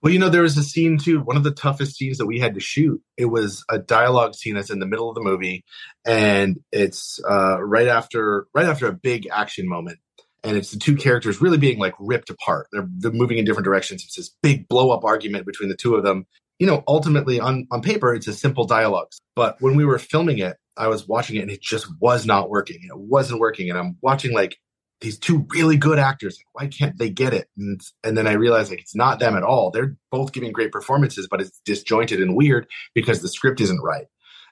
[0.00, 1.20] Well, you know, there was a scene too.
[1.20, 3.02] One of the toughest scenes that we had to shoot.
[3.16, 5.64] It was a dialogue scene that's in the middle of the movie,
[6.04, 9.98] and it's uh, right after right after a big action moment,
[10.44, 12.68] and it's the two characters really being like ripped apart.
[12.72, 14.04] They're they're moving in different directions.
[14.04, 16.26] It's this big blow up argument between the two of them.
[16.58, 20.38] You know, ultimately on on paper, it's a simple dialogue, but when we were filming
[20.38, 22.80] it, I was watching it and it just was not working.
[22.82, 24.56] It wasn't working, and I'm watching like
[25.00, 26.38] these two really good actors.
[26.52, 27.48] Why can't they get it?
[27.56, 29.70] And, and then I realized like it's not them at all.
[29.70, 34.06] They're both giving great performances, but it's disjointed and weird because the script isn't right.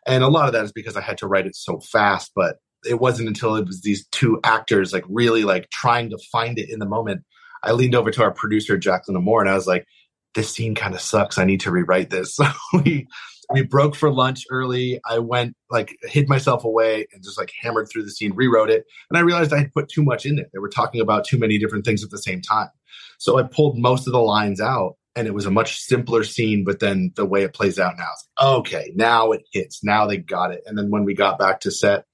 [0.06, 2.30] And a lot of that is because I had to write it so fast.
[2.34, 6.58] But it wasn't until it was these two actors like really like trying to find
[6.58, 7.22] it in the moment.
[7.62, 9.86] I leaned over to our producer Jacqueline Moore and I was like,
[10.34, 11.38] "This scene kind of sucks.
[11.38, 12.38] I need to rewrite this."
[12.72, 13.06] So we
[13.52, 15.00] we broke for lunch early.
[15.08, 18.84] I went like hid myself away and just like hammered through the scene, rewrote it,
[19.08, 20.50] and I realized I had put too much in it.
[20.52, 22.68] They were talking about too many different things at the same time.
[23.18, 26.62] So I pulled most of the lines out and it was a much simpler scene,
[26.64, 29.82] but then the way it plays out now, like, okay, now it hits.
[29.82, 30.62] Now they got it.
[30.66, 32.04] And then when we got back to set,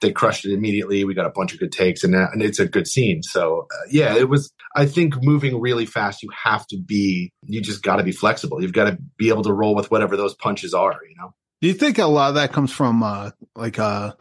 [0.00, 1.04] they crushed it immediately.
[1.04, 3.22] We got a bunch of good takes, and, and it's a good scene.
[3.22, 4.52] So uh, yeah, it was.
[4.76, 7.32] I think moving really fast, you have to be.
[7.44, 8.62] You just got to be flexible.
[8.62, 10.98] You've got to be able to roll with whatever those punches are.
[11.08, 11.34] You know.
[11.60, 14.12] Do you think a lot of that comes from uh, like uh,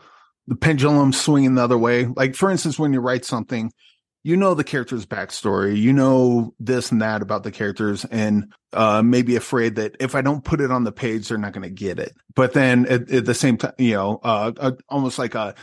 [0.48, 2.06] the pendulum swinging the other way?
[2.06, 3.72] Like for instance, when you write something,
[4.28, 9.02] you know the character's backstory, you know this and that about the characters, and uh,
[9.02, 11.70] maybe afraid that if I don't put it on the page, they're not going to
[11.70, 12.14] get it.
[12.36, 15.56] But then at, at the same time, you know, uh, uh, almost like a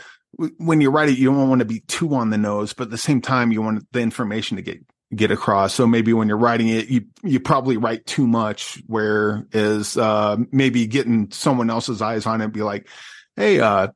[0.57, 2.89] when you write it, you don't want to be too on the nose, but at
[2.89, 4.83] the same time, you want the information to get
[5.15, 5.75] get across.
[5.75, 10.87] So maybe when you're writing it, you you probably write too much, whereas uh, maybe
[10.87, 12.89] getting someone else's eyes on it, be like,
[13.35, 13.89] hey, uh,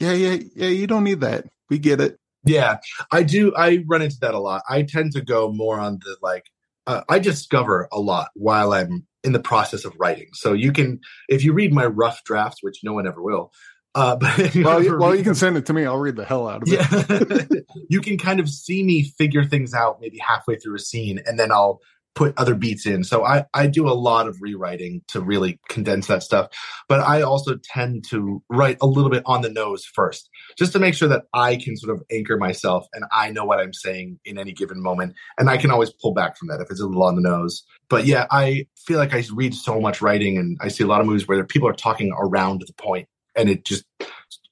[0.00, 1.44] yeah, yeah, yeah, you don't need that.
[1.68, 2.18] We get it.
[2.48, 2.78] Yeah,
[3.12, 3.54] I do.
[3.56, 4.62] I run into that a lot.
[4.68, 6.46] I tend to go more on the like,
[6.86, 10.28] uh, I discover a lot while I'm in the process of writing.
[10.32, 13.52] So you can, if you read my rough drafts, which no one ever will,
[13.94, 15.84] uh, but well, you, well, you can send it to me.
[15.84, 17.48] I'll read the hell out of it.
[17.50, 17.60] Yeah.
[17.88, 21.38] you can kind of see me figure things out maybe halfway through a scene, and
[21.38, 21.80] then I'll
[22.14, 23.04] put other beats in.
[23.04, 26.48] So I, I do a lot of rewriting to really condense that stuff.
[26.88, 30.78] But I also tend to write a little bit on the nose first, just to
[30.78, 34.18] make sure that I can sort of anchor myself and I know what I'm saying
[34.24, 35.14] in any given moment.
[35.38, 37.62] And I can always pull back from that if it's a little on the nose.
[37.88, 41.00] But yeah, I feel like I read so much writing and I see a lot
[41.00, 43.84] of movies where people are talking around the point and it just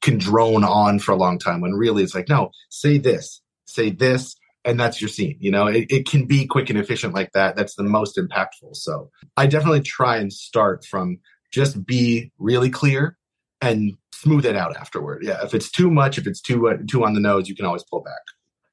[0.00, 3.90] can drone on for a long time when really it's like, no, say this, say
[3.90, 5.36] this, and that's your scene.
[5.40, 7.56] You know, it, it can be quick and efficient like that.
[7.56, 8.74] That's the most impactful.
[8.74, 11.18] So I definitely try and start from
[11.52, 13.16] just be really clear
[13.60, 15.22] and smooth it out afterward.
[15.22, 17.64] Yeah, if it's too much, if it's too uh, too on the nose, you can
[17.64, 18.20] always pull back.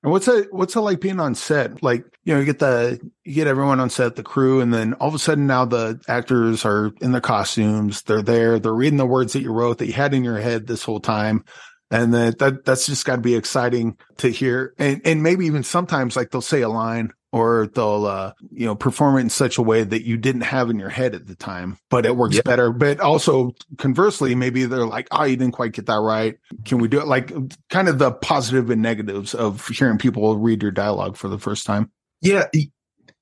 [0.01, 1.81] And what's it what's it like being on set?
[1.81, 4.93] Like, you know, you get the you get everyone on set, the crew, and then
[4.95, 8.97] all of a sudden now the actors are in their costumes, they're there, they're reading
[8.97, 11.45] the words that you wrote that you had in your head this whole time
[11.93, 15.63] and that, that that's just got to be exciting to hear and and maybe even
[15.63, 19.57] sometimes like they'll say a line or they'll, uh, you know, perform it in such
[19.57, 22.35] a way that you didn't have in your head at the time, but it works
[22.35, 22.45] Yep.
[22.45, 22.71] better.
[22.71, 26.37] But also conversely, maybe they're like, oh, you didn't quite get that right.
[26.63, 27.07] Can we do it?
[27.07, 27.33] Like
[27.69, 31.65] kind of the positive and negatives of hearing people read your dialogue for the first
[31.65, 31.91] time.
[32.21, 32.45] Yeah,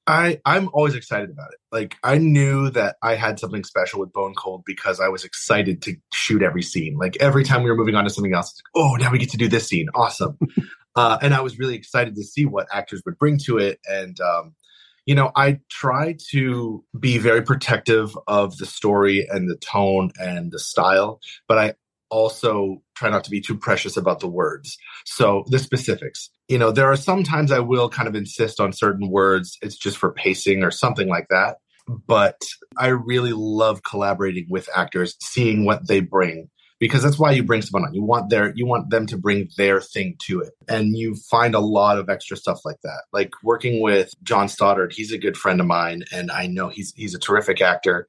[0.08, 1.60] I I'm always excited about it.
[1.72, 5.82] Like I knew that I had something special with Bone Cold because I was excited
[5.84, 6.98] to shoot every scene.
[6.98, 9.30] Like every time we were moving on to something else, like, oh, now we get
[9.32, 9.88] to do this scene.
[9.94, 10.38] Awesome.
[10.96, 13.80] uh, and I was really excited to see what actors would bring to it.
[13.88, 14.56] And um,
[15.06, 20.52] you know, I try to be very protective of the story and the tone and
[20.52, 21.74] the style, but I
[22.12, 24.78] also try not to be too precious about the words.
[25.06, 26.30] So the specifics.
[26.48, 29.58] You know, there are sometimes I will kind of insist on certain words.
[29.62, 31.58] It's just for pacing or something like that.
[31.88, 32.42] But
[32.78, 36.50] I really love collaborating with actors, seeing what they bring
[36.82, 37.94] because that's why you bring someone on.
[37.94, 40.54] You want their you want them to bring their thing to it.
[40.68, 43.04] And you find a lot of extra stuff like that.
[43.14, 46.92] Like working with John Stoddard, he's a good friend of mine and I know he's
[46.96, 48.08] he's a terrific actor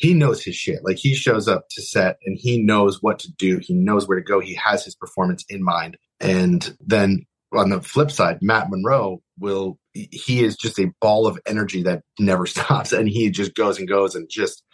[0.00, 0.82] he knows his shit.
[0.82, 3.58] Like he shows up to set and he knows what to do.
[3.58, 4.40] He knows where to go.
[4.40, 5.98] He has his performance in mind.
[6.20, 11.38] And then on the flip side, Matt Monroe will, he is just a ball of
[11.46, 12.92] energy that never stops.
[12.92, 14.64] And he just goes and goes and just,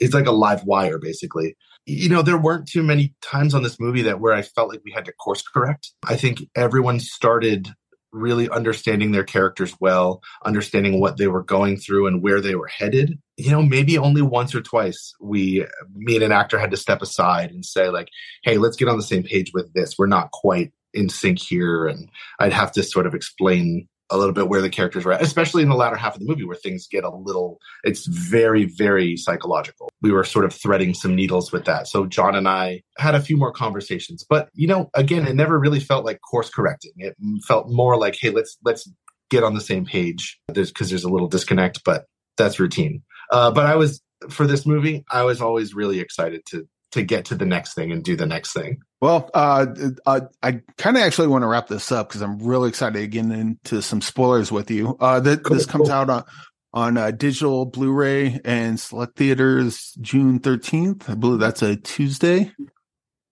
[0.00, 1.56] it's like a live wire basically.
[1.86, 4.82] You know, there weren't too many times on this movie that where I felt like
[4.84, 5.92] we had to course correct.
[6.06, 7.70] I think everyone started
[8.14, 12.68] really understanding their characters well, understanding what they were going through and where they were
[12.68, 13.18] headed.
[13.36, 17.02] You know, maybe only once or twice we, me and an actor had to step
[17.02, 18.08] aside and say, like,
[18.44, 19.96] hey, let's get on the same page with this.
[19.98, 21.86] We're not quite in sync here.
[21.86, 25.22] And I'd have to sort of explain a little bit where the characters were at,
[25.22, 28.64] especially in the latter half of the movie where things get a little, it's very,
[28.64, 29.90] very psychological.
[30.02, 31.88] We were sort of threading some needles with that.
[31.88, 35.58] So John and I had a few more conversations, but you know, again, it never
[35.58, 36.92] really felt like course correcting.
[36.96, 38.88] It felt more like, hey, let's, let's
[39.30, 40.38] get on the same page.
[40.48, 42.04] There's, cause there's a little disconnect, but
[42.36, 43.02] that's routine.
[43.30, 47.24] Uh, but I was, for this movie, I was always really excited to, to get
[47.26, 48.78] to the next thing and do the next thing.
[49.04, 49.66] Well, uh,
[50.06, 53.06] uh, I kind of actually want to wrap this up because I'm really excited to
[53.06, 54.96] get into some spoilers with you.
[54.98, 55.92] Uh, th- Cool, this comes cool.
[55.92, 56.24] out on
[56.72, 61.10] on uh, digital Blu-ray and select theaters June 13th.
[61.10, 62.50] I believe that's a Tuesday.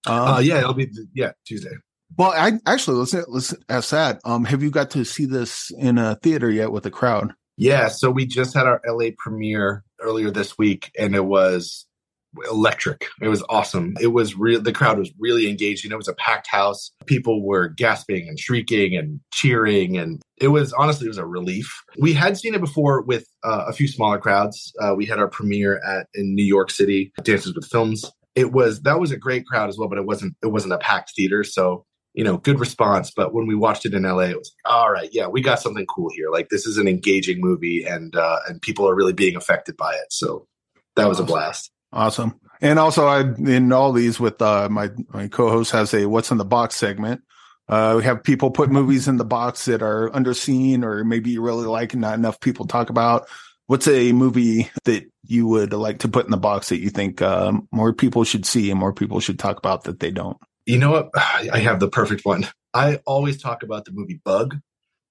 [0.06, 1.72] Um, Uh, yeah, it'll be, yeah, Tuesday.
[2.18, 4.20] Well, I actually let's let's ask that.
[4.26, 7.32] Um, have you got to see this in a theater yet with a crowd?
[7.56, 11.87] Yeah, so we just had our LA premiere earlier this week, and it was
[12.51, 13.09] electric.
[13.21, 13.95] It was awesome.
[14.01, 14.61] It was real.
[14.61, 15.92] The crowd was really engaging.
[15.92, 16.92] It was a packed house.
[17.07, 21.83] People were gasping and shrieking and cheering, and it was honestly it was a relief.
[21.99, 24.73] We had seen it before with uh, a few smaller crowds.
[24.81, 28.11] Uh, we had our premiere at in New York City, Dances with Films.
[28.35, 30.79] It was that was a great crowd as well, but it wasn't it wasn't a
[30.79, 33.11] packed theater, so you know, good response.
[33.11, 35.87] But when we watched it in LA, it was all right, yeah, we got something
[35.87, 36.31] cool here.
[36.31, 39.92] Like this is an engaging movie, and uh, and people are really being affected by
[39.92, 40.11] it.
[40.11, 40.47] So
[40.97, 41.71] that was a blast.
[41.92, 42.38] Awesome.
[42.61, 46.38] And also, I in all these with uh, my my co-host has a "What's in
[46.38, 47.22] the Box" segment.
[47.68, 51.42] Uh, we have people put movies in the box that are underseen, or maybe you
[51.42, 53.28] really like and not enough people talk about.
[53.66, 57.22] What's a movie that you would like to put in the box that you think
[57.22, 60.37] um, more people should see and more people should talk about that they don't?
[60.66, 61.11] You know what?
[61.16, 62.46] I have the perfect one.
[62.74, 64.59] I always talk about the movie Bug.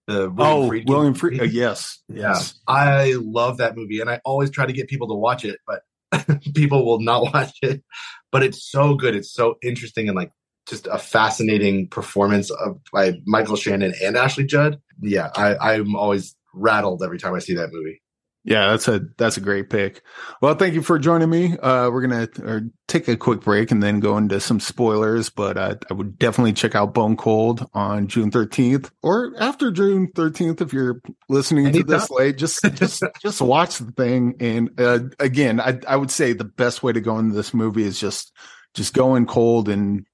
[0.08, 1.34] The William oh, Friedkin William Fried.
[1.34, 1.44] movie.
[1.44, 2.60] Uh, yes, Yeah, yes.
[2.68, 5.84] I love that movie, and I always try to get people to watch it, but
[6.56, 7.84] people will not watch it.
[8.32, 9.16] But it's so good.
[9.16, 10.32] It's so interesting and like
[10.68, 14.80] just a fascinating performance of by Michael Shannon and Ashley Judd.
[15.02, 18.02] Yeah, I, I'm always rattled every time I see that movie.
[18.44, 20.02] Yeah, that's a that's a great pick.
[20.42, 21.58] Well, thank you for joining me.
[21.60, 25.30] Uh, we're gonna uh, take a quick break and then go into some spoilers.
[25.30, 30.12] But uh, I would definitely check out Bone Cold on June thirteenth or after June
[30.16, 32.38] thirteenth if you're listening to this late.
[32.40, 34.36] Just just just watch the thing.
[34.40, 37.84] And uh, again, I I would say the best way to go into this movie
[37.84, 38.34] is just
[38.74, 40.06] just go in cold and.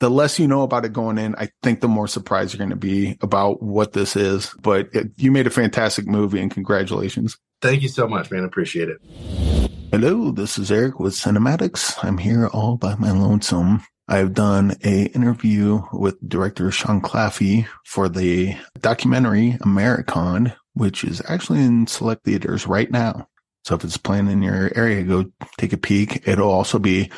[0.00, 2.70] The less you know about it going in, I think the more surprised you're going
[2.70, 4.52] to be about what this is.
[4.60, 7.38] But it, you made a fantastic movie, and congratulations.
[7.60, 8.44] Thank you so much, man.
[8.44, 8.98] Appreciate it.
[9.90, 12.04] Hello, this is Eric with CinemAddicts.
[12.04, 13.84] I'm here all by my lonesome.
[14.08, 21.60] I've done a interview with director Sean Claffey for the documentary Americonned, which is actually
[21.60, 23.28] in select theaters right now.
[23.64, 26.28] So if it's playing in your area, go take a peek.
[26.28, 27.10] It'll also be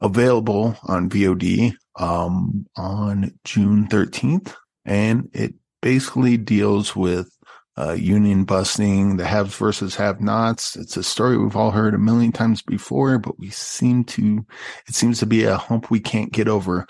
[0.00, 7.30] available on VOD um, on June 13th, and it basically deals with
[7.78, 10.76] uh, union busting, the haves versus have nots.
[10.76, 14.44] It's a story we've all heard a million times before, but we seem to,
[14.86, 16.86] it seems to be a hump we can't get over.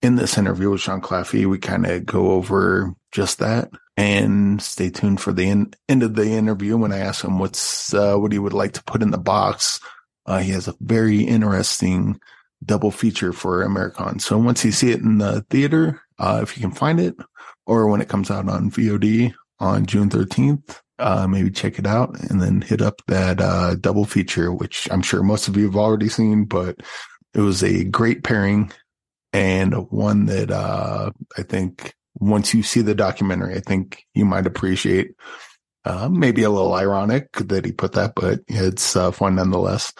[0.00, 3.70] In this interview with Sean Claffey, we kind of go over just that.
[3.96, 7.92] And stay tuned for the in, end of the interview when I ask him what's
[7.92, 9.80] uh, what he would like to put in the box.
[10.24, 12.20] Uh, he has a very interesting
[12.64, 14.22] double feature for Americonned.
[14.22, 17.16] So once you see it in the theater, uh, if you can find it,
[17.66, 22.18] or when it comes out on VOD on June 13th, uh, maybe check it out
[22.30, 25.76] and then hit up that uh, double feature, which I'm sure most of you have
[25.76, 26.76] already seen, but
[27.34, 28.72] it was a great pairing
[29.32, 34.46] and one that uh, I think once you see the documentary, I think you might
[34.46, 35.12] appreciate.
[35.84, 39.92] Uh, maybe a little ironic that he put that, but it's uh, fun nonetheless.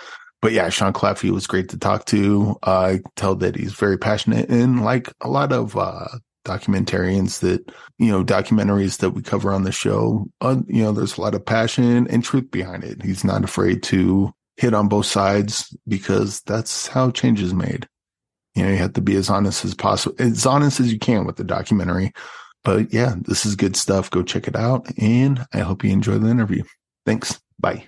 [0.43, 2.57] But yeah, Sean Claffey was great to talk to.
[2.63, 6.09] I tell that he's very passionate and like a lot of uh,
[6.49, 11.17] documentarians that you know documentaries that we cover on the show uh, you know there's
[11.17, 13.03] a lot of passion and truth behind it.
[13.03, 17.87] He's not afraid to hit on both sides because that's how change is made.
[18.55, 21.27] You know you have to be as honest as possible as honest as you can
[21.27, 22.13] with the documentary.
[22.65, 24.11] But yeah this is good stuff.
[24.11, 24.87] Go check it out.
[24.99, 26.65] And i hope you enjoy the interview.
[27.07, 27.41] Thanks.
[27.61, 27.87] Bye.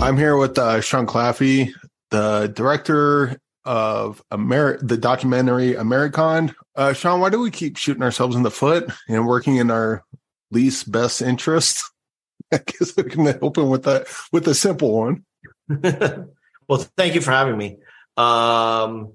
[0.00, 1.72] I'm here with uh, sean claffey
[2.10, 6.54] the director of Amer- the documentary Americonned.
[6.76, 10.04] Uh, Sean, why do we keep shooting ourselves in the foot and working in our
[10.50, 11.84] least best interest?
[12.52, 15.24] I guess we can open with that with a simple one.
[15.68, 17.78] well, thank you for having me.
[18.16, 19.12] Um,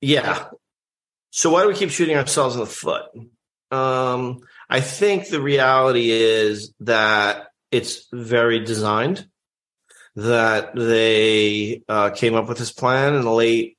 [0.00, 0.46] yeah.
[1.30, 3.04] So why do we keep shooting ourselves in the foot?
[3.70, 9.26] Um, I think the reality is that it's very designed
[10.16, 13.76] that they uh, came up with this plan in the late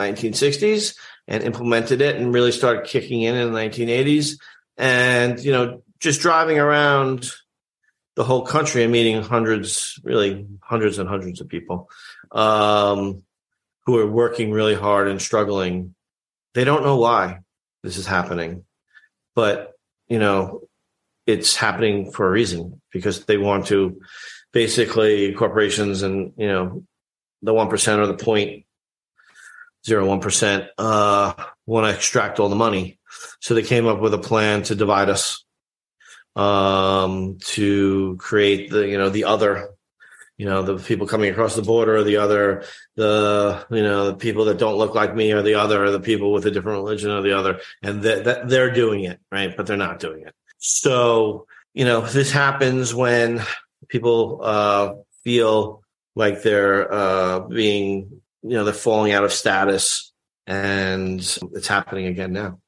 [0.00, 0.94] 1960s
[1.28, 4.38] and implemented it and really started kicking in in the 1980s.
[4.76, 7.30] And, you know, just driving around
[8.16, 11.88] the whole country and meeting hundreds, really hundreds and hundreds of people
[12.32, 13.22] um,
[13.86, 15.94] who are working really hard and struggling.
[16.54, 17.40] They don't know why
[17.84, 18.64] this is happening,
[19.36, 19.74] but,
[20.08, 20.62] you know,
[21.26, 24.00] it's happening for a reason because they want to
[24.52, 26.82] basically corporations and you know
[27.42, 28.64] the one percent or the point
[29.86, 31.32] zero one percent uh,
[31.66, 32.98] want to extract all the money.
[33.40, 35.44] So they came up with a plan to divide us,
[36.36, 39.70] um, to create the you know the other,
[40.36, 42.64] you know the people coming across the border, or the other,
[42.96, 46.00] the you know the people that don't look like me, or the other, or the
[46.00, 49.56] people with a different religion, or the other, and that, that they're doing it right,
[49.56, 50.34] but they're not doing it.
[50.58, 53.42] So you know this happens when
[53.88, 55.82] people uh, feel
[56.14, 60.12] like they're uh, being, you know, they're falling out of status,
[60.46, 62.60] and it's happening again now.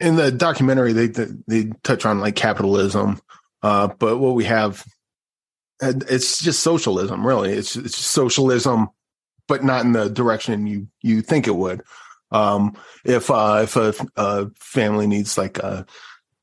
[0.00, 1.06] In the documentary, they
[1.46, 3.20] they touch on like capitalism,
[3.62, 4.84] uh, but what we have,
[5.80, 7.24] it's just socialism.
[7.24, 8.88] Really, it's it's socialism,
[9.46, 11.82] but not in the direction you you think it would.
[12.32, 15.86] Um, if uh, if a, a family needs like a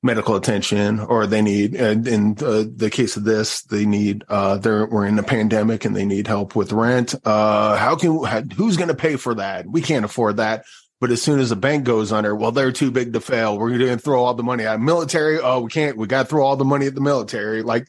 [0.01, 4.85] medical attention or they need and in the, case of this they need uh they're
[4.85, 7.15] we're in a pandemic and they need help with rent.
[7.25, 9.67] Uh how can who's going to pay for that?
[9.67, 10.65] We can't afford that.
[11.01, 13.57] But as soon as a bank goes under well they're too big to fail.
[13.57, 15.39] We're going to throw all the money at military.
[15.39, 17.61] Oh we can't we got to throw all the money at the military.
[17.61, 17.87] Like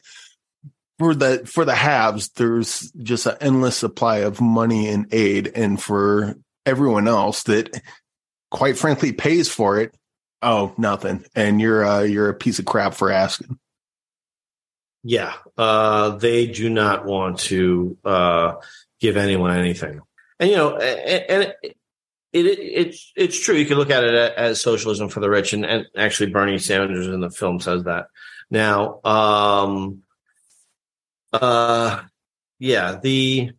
[0.99, 5.81] for the for the haves there's just an endless supply of money and aid and
[5.81, 6.35] for
[6.65, 7.81] everyone else that
[8.51, 9.95] quite frankly pays for it
[10.41, 11.23] Oh, nothing.
[11.35, 13.59] And you're uh you're a piece of crap for asking.
[15.03, 15.33] Yeah.
[15.57, 18.53] Uh they do not want to uh
[18.99, 20.01] give anyone anything.
[20.39, 21.53] And you know, and, and
[22.33, 23.55] it, it, it's it's true.
[23.55, 27.07] You can look at it as socialism for the rich, and, and actually Bernie Sanders
[27.07, 28.07] in the film says that.
[28.49, 30.03] Now, um,
[31.33, 32.01] uh,
[32.57, 33.51] yeah, the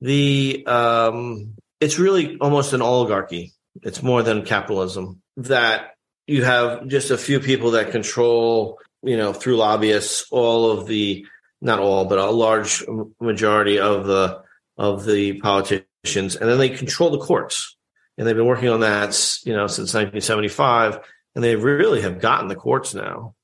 [0.00, 3.52] the um, it's really almost an oligarchy.
[3.82, 5.95] It's more than capitalism that
[6.26, 11.26] you have just a few people that control, you know, through lobbyists, all of the
[11.60, 12.84] not all, but a large
[13.20, 14.42] majority of the
[14.76, 17.76] of the politicians, and then they control the courts.
[18.18, 19.10] And they've been working on that,
[19.44, 21.00] you know, since 1975,
[21.34, 23.34] and they really have gotten the courts now,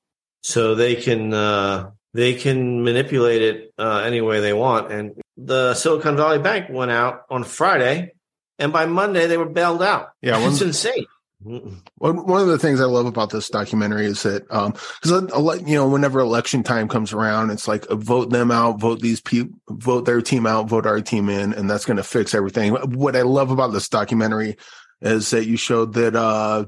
[0.42, 4.90] so they can uh, they can manipulate it uh, any way they want.
[4.90, 8.12] And the Silicon Valley Bank went out on Friday,
[8.58, 10.10] and by Monday they were bailed out.
[10.20, 11.06] Yeah, it's insane.
[11.44, 14.72] One of the things I love about this documentary is that, um,
[15.02, 19.00] because you know, whenever election time comes around, it's like uh, vote them out, vote
[19.00, 22.34] these people, vote their team out, vote our team in, and that's going to fix
[22.34, 22.72] everything.
[22.72, 24.56] What I love about this documentary
[25.00, 26.66] is that you showed that, uh,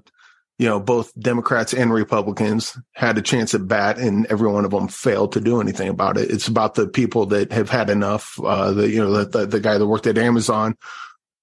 [0.59, 4.71] you know, both Democrats and Republicans had a chance at bat, and every one of
[4.73, 6.31] them failed to do anything about it.
[6.31, 8.39] It's about the people that have had enough.
[8.43, 10.77] Uh, the you know, the, the, the guy that worked at Amazon,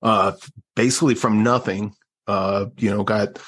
[0.02, 0.34] uh,
[0.76, 1.94] basically from nothing
[2.28, 3.40] uh, you know, got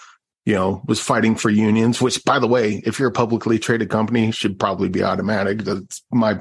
[0.45, 3.89] you know, was fighting for unions, which by the way, if you're a publicly traded
[3.89, 5.59] company, should probably be automatic.
[5.59, 6.37] That's my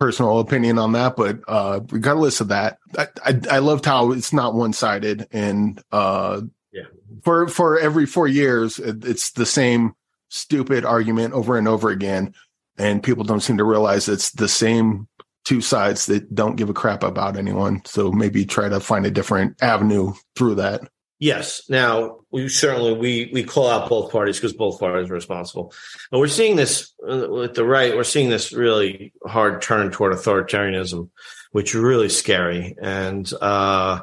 [0.00, 1.14] personal opinion on that.
[1.14, 5.28] But uh, regardless of that, I, I, I loved how it's not one sided.
[5.30, 6.40] And uh,
[6.72, 6.82] Yeah.
[7.22, 9.94] for for every four years, it's the same
[10.30, 12.34] stupid argument over and over again.
[12.76, 15.06] And people don't seem to realize it's the same
[15.44, 17.82] two sides that don't give a crap about anyone.
[17.84, 20.80] So maybe try to find a different avenue through that.
[21.18, 21.62] Yes.
[21.68, 25.72] Now we certainly we we call out both parties because both parties are responsible,
[26.10, 27.96] but we're seeing this uh, with the right.
[27.96, 31.10] We're seeing this really hard turn toward authoritarianism,
[31.52, 32.74] which is really scary.
[32.80, 34.00] And uh,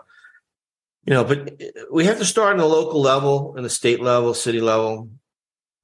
[1.05, 4.34] you know, but we have to start on the local level, and the state level,
[4.34, 5.09] city level,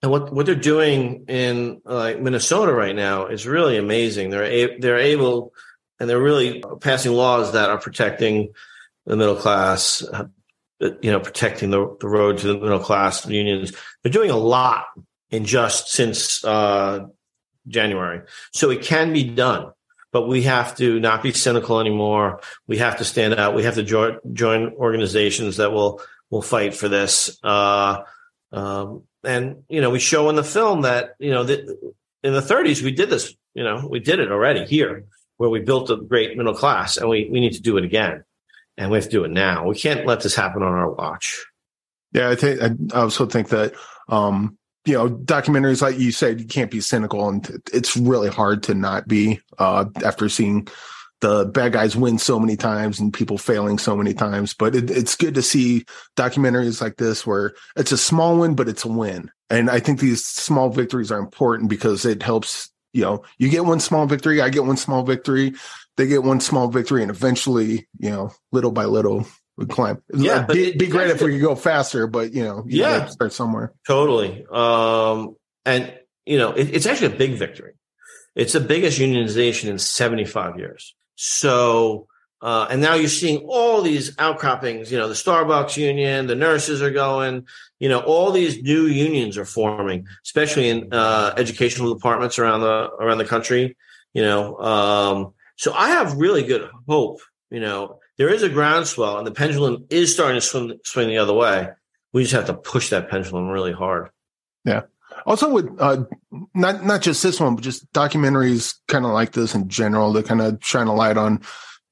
[0.01, 4.29] and what what they're doing in like Minnesota right now is really amazing.
[4.29, 5.53] They're a, they're able
[5.99, 8.53] and they're really passing laws that are protecting
[9.05, 10.25] the middle class, uh,
[10.79, 13.73] you know, protecting the, the road to the middle class the unions.
[14.03, 14.85] They're doing a lot
[15.29, 17.07] in just since uh,
[17.67, 18.21] January,
[18.53, 19.71] so it can be done.
[20.11, 22.39] But we have to not be cynical anymore.
[22.65, 23.55] We have to stand out.
[23.55, 27.37] We have to join join organizations that will will fight for this.
[27.43, 28.03] Uh,
[28.51, 31.59] um, and you know, we show in the film that you know that
[32.23, 33.33] in the 30s we did this.
[33.53, 35.05] You know, we did it already here,
[35.37, 38.23] where we built a great middle class, and we we need to do it again,
[38.77, 39.67] and we have to do it now.
[39.67, 41.45] We can't let this happen on our watch.
[42.13, 42.61] Yeah, I think
[42.93, 43.73] I also think that
[44.07, 48.63] um, you know documentaries like you said, you can't be cynical, and it's really hard
[48.63, 50.67] to not be uh, after seeing
[51.19, 54.53] the bad guys win so many times and people failing so many times.
[54.53, 58.69] But it, it's good to see documentaries like this where it's a small win, but
[58.69, 59.31] it's a win.
[59.49, 62.69] And I think these small victories are important because it helps.
[62.93, 65.53] You know, you get one small victory, I get one small victory,
[65.97, 69.25] they get one small victory, and eventually, you know, little by little,
[69.57, 70.01] we climb.
[70.13, 72.81] Yeah, It'd be, it- be great if we could go faster, but you know, you
[72.83, 73.07] Yeah.
[73.07, 73.73] start somewhere.
[73.85, 74.45] Totally.
[74.51, 75.35] Um,
[75.65, 75.91] and,
[76.25, 77.73] you know, it, it's actually a big victory.
[78.35, 80.95] It's the biggest unionization in 75 years.
[81.15, 82.07] So,
[82.41, 86.83] uh, and now you're seeing all these outcroppings, you know, the Starbucks union, the nurses
[86.83, 87.47] are going,
[87.79, 92.89] you know, all these new unions are forming, especially in, uh, educational departments around the,
[92.99, 93.75] around the country,
[94.13, 99.17] you know, um, so I have really good hope, you know, there is a groundswell
[99.17, 101.69] and the pendulum is starting to swing, swing the other way.
[102.13, 104.09] We just have to push that pendulum really hard.
[104.63, 104.83] Yeah.
[105.25, 106.03] Also, with uh,
[106.53, 110.25] not not just this one, but just documentaries kind of like this in general, that
[110.25, 111.41] kind of shine a light on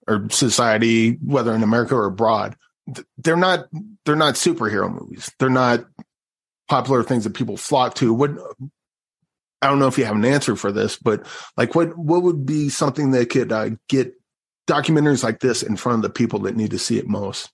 [0.07, 2.55] our society, whether in America or abroad.
[3.17, 3.65] They're not
[4.05, 5.31] they're not superhero movies.
[5.39, 5.85] They're not
[6.69, 8.13] popular things that people flock to.
[8.13, 8.31] What
[9.61, 11.25] I don't know if you have an answer for this, but
[11.57, 14.13] like, what what would be something that could uh, get
[14.67, 17.49] documentaries like this in front of the people that need to see it most?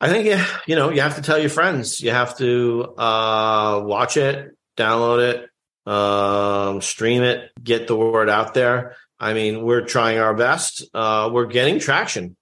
[0.00, 2.00] I think yeah, you know, you have to tell your friends.
[2.00, 8.54] You have to uh, watch it, download it, um, stream it, get the word out
[8.54, 8.96] there.
[9.18, 10.84] I mean, we're trying our best.
[10.92, 12.36] Uh, we're getting traction.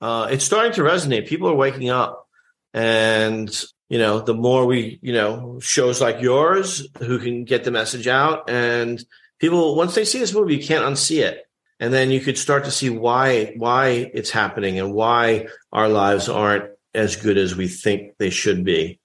[0.00, 1.26] Uh, it's starting to resonate.
[1.26, 2.26] People are waking up,
[2.72, 3.50] and
[3.88, 8.06] you know, the more we, you know, shows like yours who can get the message
[8.06, 9.02] out, and
[9.38, 11.44] people once they see this movie, you can't unsee it,
[11.78, 16.28] and then you could start to see why why it's happening and why our lives
[16.28, 18.98] aren't as good as we think they should be,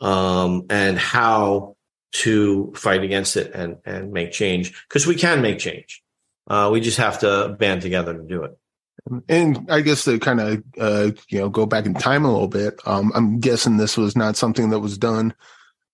[0.00, 1.76] um, and how
[2.12, 6.02] to fight against it and and make change because we can make change.
[6.46, 8.56] Uh, we just have to band together to do it.
[9.28, 12.48] And I guess to kind of uh, you know go back in time a little
[12.48, 15.34] bit, um, I'm guessing this was not something that was done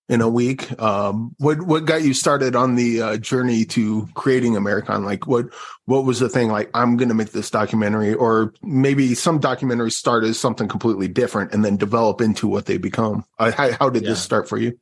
[0.09, 0.79] in a week.
[0.81, 5.05] Um, what what got you started on the uh, journey to creating Americonned?
[5.05, 5.47] Like what
[5.85, 6.49] what was the thing?
[6.49, 11.07] Like I'm going to make this documentary, or maybe some documentaries start as something completely
[11.07, 13.25] different and then develop into what they become.
[13.37, 14.09] Uh, how, how did Yeah.
[14.09, 14.79] this start for you?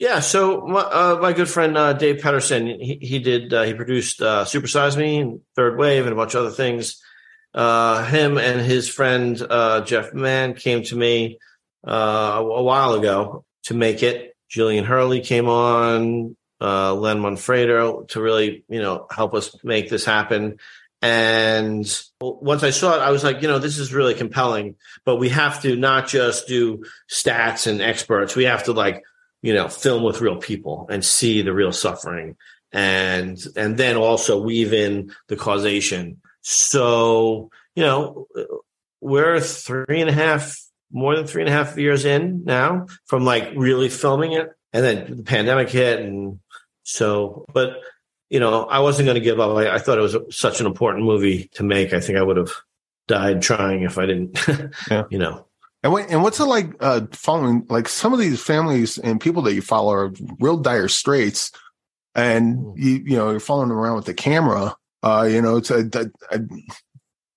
[0.00, 3.74] Yeah, so my, uh, my good friend uh, Dave Pedersen, he, he did uh, he
[3.74, 7.00] produced uh, Super Size Me and Third Wave and a bunch of other things.
[7.54, 11.38] Uh, him and his friend uh, Jeff Mann came to me
[11.86, 14.36] uh, a, while ago to make it.
[14.50, 20.04] Jillian Hurley came on, uh, Len Manfredo to really you know help us make this
[20.04, 20.58] happen.
[21.00, 21.86] And
[22.20, 24.76] once I saw it, I was like, you know, this is really compelling.
[25.04, 28.34] But we have to not just do stats and experts.
[28.34, 29.04] We have to like
[29.44, 32.36] you know film with real people and see the real suffering
[32.72, 38.26] and and then also weave in the causation so you know
[39.00, 40.58] we're three and a half
[40.92, 44.84] more than three and a half years in now from like really filming it and
[44.84, 46.38] then the pandemic hit and
[46.82, 47.80] so but
[48.28, 50.66] you know i wasn't going to give up I, I thought it was such an
[50.66, 52.52] important movie to make i think i would have
[53.08, 54.38] died trying if i didn't
[54.90, 55.04] Yeah.
[55.10, 55.46] you know
[55.82, 57.66] And, what, and what's it like uh, following?
[57.68, 61.52] Like some of these families and people that you follow are real dire straits,
[62.14, 62.72] and Mm.
[62.76, 64.74] you you know you're following them around with the camera.
[65.04, 66.40] Uh, you know, it's a, a, a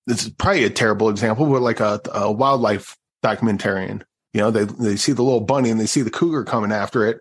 [0.06, 4.02] this is probably a terrible example, but like a, a wildlife documentarian.
[4.32, 7.06] You know, they they see the little bunny and they see the cougar coming after
[7.06, 7.20] it.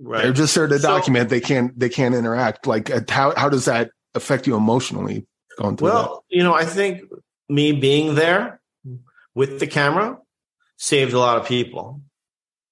[0.00, 0.22] Right.
[0.22, 1.28] They're just there to So- document.
[1.28, 2.66] They can't they can't interact.
[2.66, 5.26] Like uh, how how does that affect you emotionally
[5.58, 5.94] going through that?
[5.94, 7.02] Well, you know, I think
[7.50, 8.60] me being there
[9.34, 10.18] with the camera
[10.78, 12.00] saved a lot of people,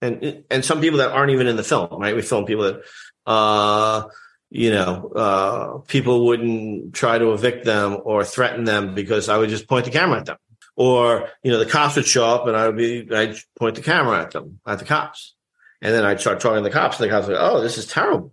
[0.00, 1.88] and and some people that aren't even in the film.
[2.00, 2.82] Right, we film people that,
[3.26, 4.04] uh,
[4.50, 9.50] you know, uh, people wouldn't try to evict them or threaten them because I would
[9.50, 10.38] just point the camera at them,
[10.76, 13.82] or you know, the cops would show up and I would be I'd point the
[13.82, 15.34] camera at them at the cops,
[15.82, 17.86] and then I'd start talking to the cops, and the cops would, oh, this is
[17.86, 18.32] terrible.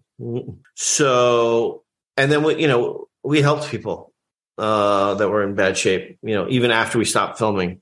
[0.75, 1.83] So,
[2.15, 4.13] and then we, you know, we helped people
[4.57, 6.17] uh, that were in bad shape.
[6.21, 7.81] You know, even after we stopped filming,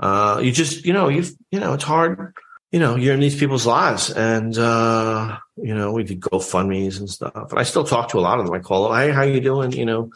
[0.00, 2.34] uh, you just, you know, you, you know, it's hard.
[2.70, 7.08] You know, you're in these people's lives, and uh, you know, we did GoFundmes and
[7.08, 7.50] stuff.
[7.50, 8.54] And I still talk to a lot of them.
[8.54, 10.10] I call them, "Hey, how you doing?" You know,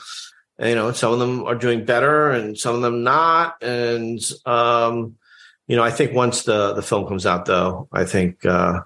[0.59, 3.62] and, you know, some of them are doing better, and some of them not.
[3.62, 5.16] And um,
[5.66, 8.80] you know, I think once the the film comes out, though, I think uh,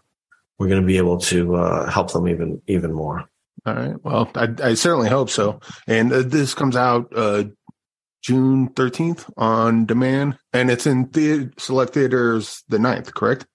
[0.59, 3.29] we're going to be able to uh, help them even even more.
[3.67, 4.05] All right.
[4.05, 5.61] Well, I, I certainly hope so.
[5.89, 7.45] And uh, this comes out uh,
[8.23, 13.47] June 13th on demand, and it's in the select theaters the 9th, correct?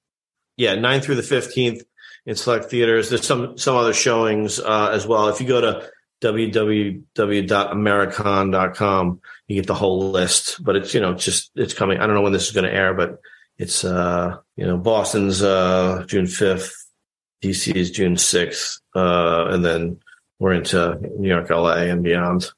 [0.62, 1.82] Yeah, 9th through the 15th
[2.28, 3.09] in select theaters.
[3.09, 5.30] There's some some other showings uh, as well.
[5.30, 5.89] If you go to
[6.22, 10.64] www.americon.com, you get the whole list.
[10.64, 11.97] But it's you know it's just it's coming.
[11.97, 13.18] I don't know when this is going to air, but
[13.57, 16.72] it's uh you know Boston's uh June 5th,
[17.43, 19.97] DC is June 6th, uh, and then
[20.38, 22.51] we're into New York, LA, and beyond.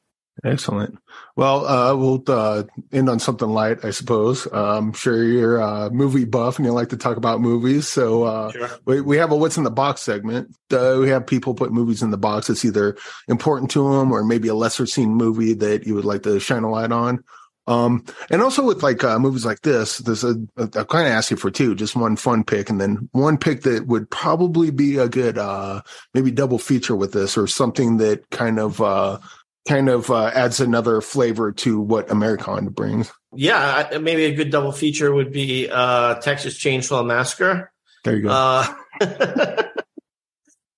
[0.44, 0.98] Excellent.
[1.36, 4.48] Well, uh, we'll uh, end on something light, I suppose.
[4.48, 7.88] Uh, I'm sure you're a movie buff and you like to talk about movies.
[7.88, 8.70] So uh, Sure.
[8.86, 10.56] we, we have a what's in the box segment.
[10.72, 14.24] Uh, we have people put movies in the box that's either important to them or
[14.24, 17.24] maybe a lesser seen movie that you would like to shine a light on.
[17.66, 21.14] Um, and also with like uh, movies like this, there's a, a I kind of
[21.14, 24.70] ask you for two, just one fun pick, and then one pick that would probably
[24.70, 25.82] be a good uh,
[26.14, 29.20] maybe double feature with this or something that kind of uh,
[29.68, 33.11] kind of uh, adds another flavor to what Americonned brings.
[33.34, 37.72] Yeah, maybe a good double feature would be uh, Texas Chainsaw Massacre.
[38.03, 38.30] There you go.
[38.30, 38.74] uh,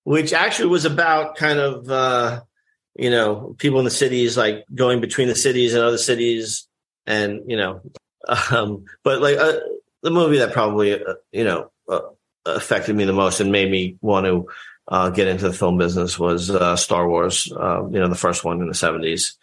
[0.04, 2.40] which actually was about kind of uh,
[2.94, 6.68] you know people in the cities like going between the cities and other cities
[7.06, 7.82] and you know
[8.50, 9.58] um, but like uh,
[10.02, 12.00] the movie that probably uh, you know uh,
[12.46, 14.46] affected me the most and made me want to
[14.88, 18.44] uh, get into the film business was uh, Star Wars uh, you know the first
[18.44, 19.34] one in the 70s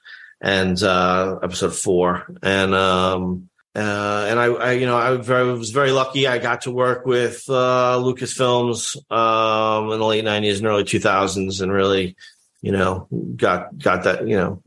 [0.41, 5.71] and uh, episode four and um, uh, and I, I, you know, I very, was
[5.71, 6.27] very lucky.
[6.27, 11.59] I got to work with uh, Lucasfilms um, in the late '90s and early 2000s,
[11.59, 12.15] and really,
[12.61, 14.61] you know, got got that, you know,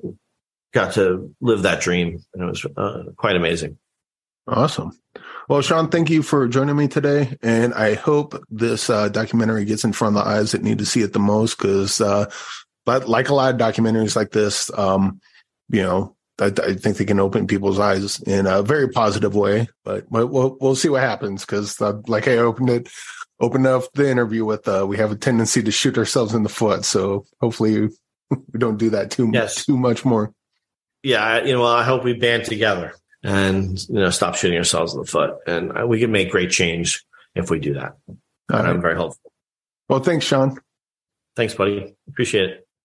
[0.74, 2.66] got to live that dream, and it was
[3.16, 3.79] quite amazing.
[4.49, 4.99] Awesome.
[5.49, 7.37] Well, Sean, thank you for joining me today.
[7.41, 10.87] And I hope this uh, documentary gets in front of the eyes that need to
[10.87, 12.29] see it the most because, uh,
[12.85, 15.21] but like a lot of documentaries like this, um,
[15.69, 19.69] you know, I, I think they can open people's eyes in a very positive way.
[19.85, 22.89] But we'll, we'll, we'll see what happens because, uh, like I opened it,
[23.39, 26.49] opened up the interview with, uh, we have a tendency to shoot ourselves in the
[26.49, 26.85] foot.
[26.85, 27.89] So hopefully
[28.31, 29.65] we don't do that too, Yes.
[29.65, 30.33] too much more.
[31.05, 32.93] Yeah, you know, I hope we band together
[33.27, 37.05] and you know stop shooting ourselves in the foot, and we can make great change
[37.35, 37.97] if we do that.
[38.09, 38.16] All
[38.49, 39.33] And I'm very hopeful.
[39.89, 40.59] Well, thanks, Sean.
[41.35, 41.95] Thanks, buddy.
[42.09, 42.66] Appreciate it.